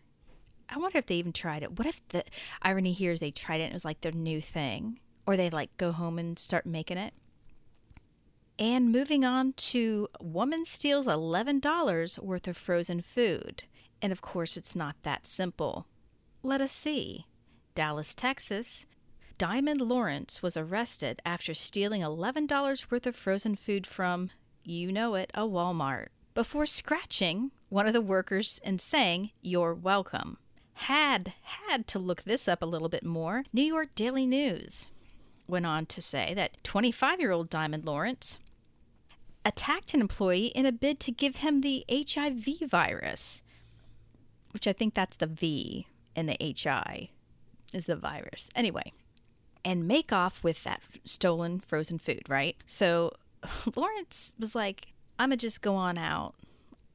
I 0.69 0.79
wonder 0.79 0.97
if 0.97 1.05
they 1.05 1.15
even 1.15 1.33
tried 1.33 1.61
it. 1.61 1.77
What 1.77 1.87
if 1.87 2.05
the 2.07 2.23
irony 2.61 2.93
here 2.93 3.11
is 3.11 3.19
they 3.19 3.31
tried 3.31 3.61
it 3.61 3.65
and 3.65 3.73
it 3.73 3.75
was 3.75 3.85
like 3.85 4.01
their 4.01 4.11
new 4.11 4.41
thing? 4.41 4.99
Or 5.27 5.37
they 5.37 5.49
like 5.49 5.75
go 5.77 5.91
home 5.91 6.17
and 6.17 6.37
start 6.39 6.65
making 6.65 6.97
it? 6.97 7.13
And 8.59 8.91
moving 8.91 9.25
on 9.25 9.53
to 9.53 10.07
woman 10.21 10.63
steals 10.63 11.07
$11 11.07 12.19
worth 12.19 12.47
of 12.47 12.55
frozen 12.55 13.01
food. 13.01 13.63
And 14.01 14.11
of 14.11 14.21
course, 14.21 14.57
it's 14.57 14.75
not 14.75 14.95
that 15.03 15.25
simple. 15.25 15.87
Let 16.43 16.61
us 16.61 16.71
see. 16.71 17.25
Dallas, 17.73 18.13
Texas. 18.13 18.85
Diamond 19.39 19.81
Lawrence 19.81 20.43
was 20.43 20.55
arrested 20.55 21.19
after 21.25 21.53
stealing 21.53 22.01
$11 22.01 22.91
worth 22.91 23.07
of 23.07 23.15
frozen 23.15 23.55
food 23.55 23.87
from, 23.87 24.29
you 24.63 24.91
know 24.91 25.15
it, 25.15 25.31
a 25.33 25.41
Walmart, 25.41 26.07
before 26.35 26.67
scratching 26.67 27.51
one 27.69 27.87
of 27.87 27.93
the 27.93 28.01
workers 28.01 28.61
and 28.63 28.79
saying, 28.79 29.31
You're 29.41 29.73
welcome. 29.73 30.37
Had, 30.73 31.33
had 31.41 31.87
to 31.87 31.99
look 31.99 32.23
this 32.23 32.47
up 32.47 32.61
a 32.61 32.67
little 32.67 32.89
bit 32.89 33.03
more. 33.03 33.43
New 33.51 33.63
York 33.63 33.95
Daily 33.95 34.25
News 34.27 34.89
went 35.47 35.65
on 35.65 35.85
to 35.87 36.01
say 36.01 36.33
that 36.35 36.63
25 36.63 37.19
year 37.19 37.31
old 37.31 37.49
Diamond 37.49 37.85
Lawrence 37.85 38.39
attacked 39.45 39.93
an 39.93 40.01
employee 40.01 40.47
in 40.47 40.65
a 40.65 40.71
bid 40.71 40.99
to 41.01 41.11
give 41.11 41.37
him 41.37 41.61
the 41.61 41.85
HIV 41.89 42.69
virus, 42.69 43.41
which 44.51 44.67
I 44.67 44.73
think 44.73 44.93
that's 44.93 45.17
the 45.17 45.27
V 45.27 45.87
in 46.15 46.27
the 46.27 46.37
HI 46.39 47.09
is 47.73 47.85
the 47.85 47.95
virus. 47.95 48.49
Anyway, 48.55 48.93
and 49.65 49.87
make 49.87 50.11
off 50.11 50.43
with 50.43 50.63
that 50.63 50.81
stolen 51.03 51.59
frozen 51.59 51.97
food, 51.97 52.23
right? 52.27 52.55
So 52.65 53.13
Lawrence 53.75 54.35
was 54.39 54.55
like, 54.55 54.87
I'm 55.19 55.29
gonna 55.29 55.37
just 55.37 55.61
go 55.61 55.75
on 55.75 55.97
out. 55.97 56.35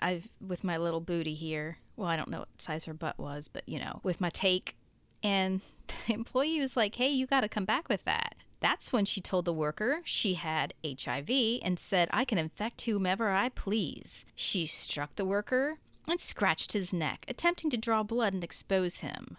I've 0.01 0.29
with 0.41 0.65
my 0.65 0.77
little 0.77 1.01
booty 1.01 1.35
here. 1.35 1.79
Well, 1.97 2.09
I 2.09 2.17
don't 2.17 2.31
know 2.31 2.41
what 2.41 2.63
size 2.63 2.85
her 2.85 2.95
butt 2.95 3.19
was, 3.19 3.49
but 3.49 3.69
you 3.69 3.79
know, 3.79 4.01
with 4.03 4.21
my 4.21 4.31
take. 4.31 4.77
And 5.23 5.61
the 6.07 6.15
employee 6.15 6.61
was 6.61 6.77
like, 6.77 6.95
Hey, 6.95 7.11
you 7.11 7.27
gotta 7.27 7.49
come 7.49 7.65
back 7.65 7.89
with 7.89 8.05
that. 8.05 8.37
That's 8.61 8.93
when 8.93 9.05
she 9.05 9.21
told 9.21 9.45
the 9.45 9.53
worker 9.53 10.01
she 10.05 10.35
had 10.35 10.75
HIV 10.85 11.61
and 11.63 11.79
said, 11.79 12.09
I 12.13 12.25
can 12.25 12.39
infect 12.39 12.83
whomever 12.83 13.31
I 13.31 13.51
please. 13.51 14.27
She 14.35 14.67
struck 14.67 15.15
the 15.15 15.25
worker 15.25 15.79
and 16.09 16.21
scratched 16.21 16.73
his 16.73 16.93
neck, 16.93 17.25
attempting 17.29 17.71
to 17.71 17.77
draw 17.77 18.03
blood 18.03 18.33
and 18.35 18.43
expose 18.43 19.01
him. 19.01 19.37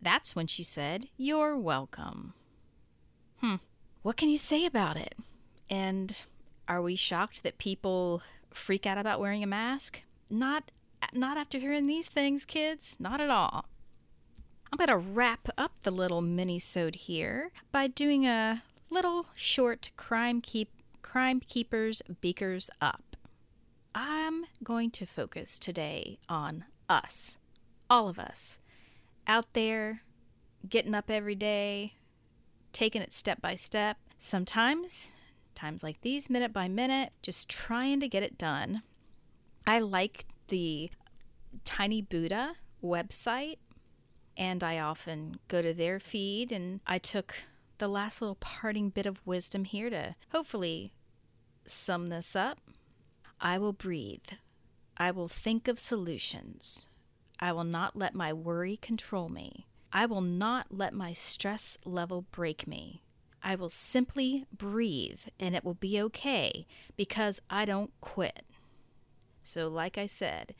That's 0.00 0.36
when 0.36 0.46
she 0.46 0.62
said, 0.62 1.06
You're 1.16 1.56
welcome. 1.56 2.34
Hmm. 3.40 3.56
What 4.02 4.16
can 4.16 4.28
you 4.28 4.38
say 4.38 4.64
about 4.64 4.96
it? 4.96 5.14
And 5.68 6.22
are 6.68 6.82
we 6.82 6.94
shocked 6.94 7.42
that 7.42 7.58
people 7.58 8.22
freak 8.50 8.86
out 8.86 8.98
about 8.98 9.20
wearing 9.20 9.42
a 9.42 9.48
mask? 9.48 10.02
Not 10.30 10.70
not 11.12 11.36
after 11.36 11.58
hearing 11.58 11.86
these 11.86 12.08
things, 12.08 12.44
kids. 12.44 12.98
Not 13.00 13.20
at 13.20 13.30
all. 13.30 13.66
I'm 14.78 14.86
going 14.86 15.00
to 15.00 15.08
wrap 15.10 15.48
up 15.56 15.72
the 15.84 15.90
little 15.90 16.20
mini-sode 16.20 16.96
here 16.96 17.50
by 17.72 17.86
doing 17.86 18.26
a 18.26 18.62
little 18.90 19.24
short 19.34 19.88
crime 19.96 20.42
keep 20.42 20.68
crime 21.00 21.40
keepers 21.40 22.02
beakers 22.20 22.68
up. 22.78 23.16
I'm 23.94 24.44
going 24.62 24.90
to 24.90 25.06
focus 25.06 25.58
today 25.58 26.18
on 26.28 26.66
us. 26.90 27.38
All 27.88 28.06
of 28.06 28.18
us 28.18 28.60
out 29.26 29.54
there, 29.54 30.02
getting 30.68 30.94
up 30.94 31.10
every 31.10 31.36
day, 31.36 31.94
taking 32.74 33.00
it 33.00 33.14
step 33.14 33.40
by 33.40 33.54
step. 33.54 33.96
Sometimes, 34.18 35.14
times 35.54 35.82
like 35.82 36.02
these, 36.02 36.28
minute 36.28 36.52
by 36.52 36.68
minute, 36.68 37.14
just 37.22 37.48
trying 37.48 37.98
to 38.00 38.08
get 38.08 38.22
it 38.22 38.36
done. 38.36 38.82
I 39.66 39.78
like 39.78 40.26
the 40.48 40.90
Tiny 41.64 42.02
Buddha 42.02 42.56
website, 42.84 43.56
and 44.36 44.62
I 44.62 44.78
often 44.78 45.38
go 45.48 45.62
to 45.62 45.72
their 45.72 45.98
feed, 45.98 46.52
and 46.52 46.80
I 46.86 46.98
took 46.98 47.44
the 47.78 47.88
last 47.88 48.20
little 48.20 48.36
parting 48.36 48.90
bit 48.90 49.06
of 49.06 49.26
wisdom 49.26 49.64
here 49.64 49.90
to 49.90 50.14
hopefully 50.30 50.92
sum 51.64 52.08
this 52.08 52.34
up. 52.34 52.58
I 53.40 53.58
will 53.58 53.72
breathe. 53.72 54.28
I 54.96 55.10
will 55.10 55.28
think 55.28 55.68
of 55.68 55.78
solutions. 55.78 56.88
I 57.38 57.52
will 57.52 57.64
not 57.64 57.96
let 57.96 58.14
my 58.14 58.32
worry 58.32 58.78
control 58.78 59.28
me. 59.28 59.66
I 59.92 60.06
will 60.06 60.22
not 60.22 60.66
let 60.70 60.94
my 60.94 61.12
stress 61.12 61.76
level 61.84 62.24
break 62.30 62.66
me. 62.66 63.02
I 63.42 63.54
will 63.54 63.68
simply 63.68 64.46
breathe 64.56 65.20
and 65.38 65.54
it 65.54 65.64
will 65.64 65.74
be 65.74 66.00
okay 66.02 66.66
because 66.96 67.40
I 67.48 67.64
don't 67.64 67.92
quit. 68.00 68.44
So, 69.42 69.68
like 69.68 69.96
I 69.96 70.06
said, 70.06 70.54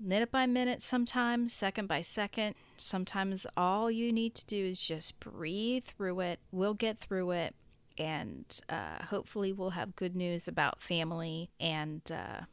minute 0.00 0.30
by 0.30 0.46
minute, 0.46 0.80
sometimes 0.80 1.52
second 1.52 1.86
by 1.86 2.00
second, 2.00 2.54
sometimes 2.76 3.46
all 3.56 3.90
you 3.90 4.12
need 4.12 4.34
to 4.34 4.46
do 4.46 4.66
is 4.66 4.80
just 4.80 5.20
breathe 5.20 5.84
through 5.84 6.20
it. 6.20 6.40
We'll 6.50 6.74
get 6.74 6.98
through 6.98 7.32
it. 7.32 7.54
And 7.98 8.44
uh, 8.68 9.04
hopefully, 9.10 9.52
we'll 9.52 9.70
have 9.70 9.96
good 9.96 10.16
news 10.16 10.48
about 10.48 10.80
family 10.80 11.50
and 11.60 12.00
uh, 12.10 12.44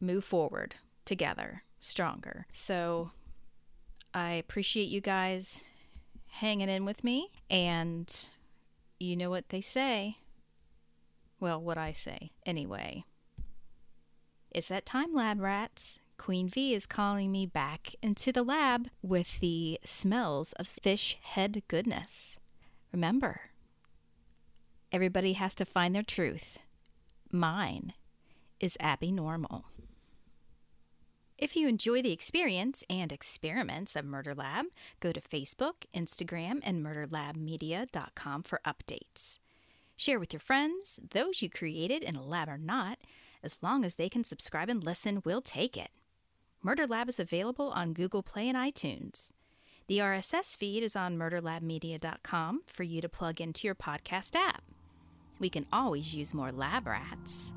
move 0.00 0.24
forward 0.24 0.76
together 1.04 1.64
stronger. 1.80 2.46
So 2.52 3.10
I 4.14 4.32
appreciate 4.32 4.88
you 4.88 5.00
guys 5.00 5.64
hanging 6.28 6.68
in 6.68 6.84
with 6.84 7.02
me. 7.02 7.30
And 7.50 8.28
you 9.00 9.16
know 9.16 9.30
what 9.30 9.48
they 9.48 9.60
say. 9.60 10.18
Well, 11.40 11.60
what 11.60 11.76
I 11.76 11.90
say, 11.90 12.30
anyway. 12.46 13.04
It's 14.52 14.68
that 14.68 14.86
time, 14.86 15.12
lab 15.12 15.40
rats. 15.40 15.98
Queen 16.22 16.48
V 16.48 16.72
is 16.72 16.86
calling 16.86 17.32
me 17.32 17.46
back 17.46 17.96
into 18.00 18.30
the 18.30 18.44
lab 18.44 18.86
with 19.02 19.40
the 19.40 19.80
smells 19.84 20.52
of 20.52 20.68
fish 20.68 21.18
head 21.20 21.64
goodness. 21.66 22.38
Remember, 22.92 23.50
everybody 24.92 25.32
has 25.32 25.52
to 25.56 25.64
find 25.64 25.92
their 25.92 26.04
truth. 26.04 26.60
Mine 27.32 27.94
is 28.60 28.76
Abby 28.78 29.10
Normal. 29.10 29.64
If 31.38 31.56
you 31.56 31.66
enjoy 31.66 32.02
the 32.02 32.12
experience 32.12 32.84
and 32.88 33.10
experiments 33.10 33.96
of 33.96 34.04
Murder 34.04 34.32
Lab, 34.32 34.66
go 35.00 35.10
to 35.10 35.20
Facebook, 35.20 35.86
Instagram, 35.92 36.60
and 36.62 36.86
murderlabmedia.com 36.86 38.44
for 38.44 38.60
updates. 38.64 39.40
Share 39.96 40.20
with 40.20 40.32
your 40.32 40.38
friends, 40.38 41.00
those 41.10 41.42
you 41.42 41.50
created 41.50 42.04
in 42.04 42.14
a 42.14 42.22
lab 42.22 42.48
or 42.48 42.58
not, 42.58 43.00
as 43.42 43.60
long 43.60 43.84
as 43.84 43.96
they 43.96 44.08
can 44.08 44.22
subscribe 44.22 44.68
and 44.68 44.84
listen, 44.84 45.20
we'll 45.24 45.42
take 45.42 45.76
it. 45.76 45.90
Murder 46.64 46.86
Lab 46.86 47.08
is 47.08 47.18
available 47.18 47.70
on 47.70 47.92
Google 47.92 48.22
Play 48.22 48.48
and 48.48 48.56
iTunes. 48.56 49.32
The 49.88 49.98
RSS 49.98 50.56
feed 50.56 50.84
is 50.84 50.94
on 50.94 51.18
murderlabmedia.com 51.18 52.62
for 52.68 52.84
you 52.84 53.00
to 53.00 53.08
plug 53.08 53.40
into 53.40 53.66
your 53.66 53.74
podcast 53.74 54.36
app. 54.36 54.62
We 55.40 55.50
can 55.50 55.66
always 55.72 56.14
use 56.14 56.32
more 56.32 56.52
lab 56.52 56.86
rats. 56.86 57.52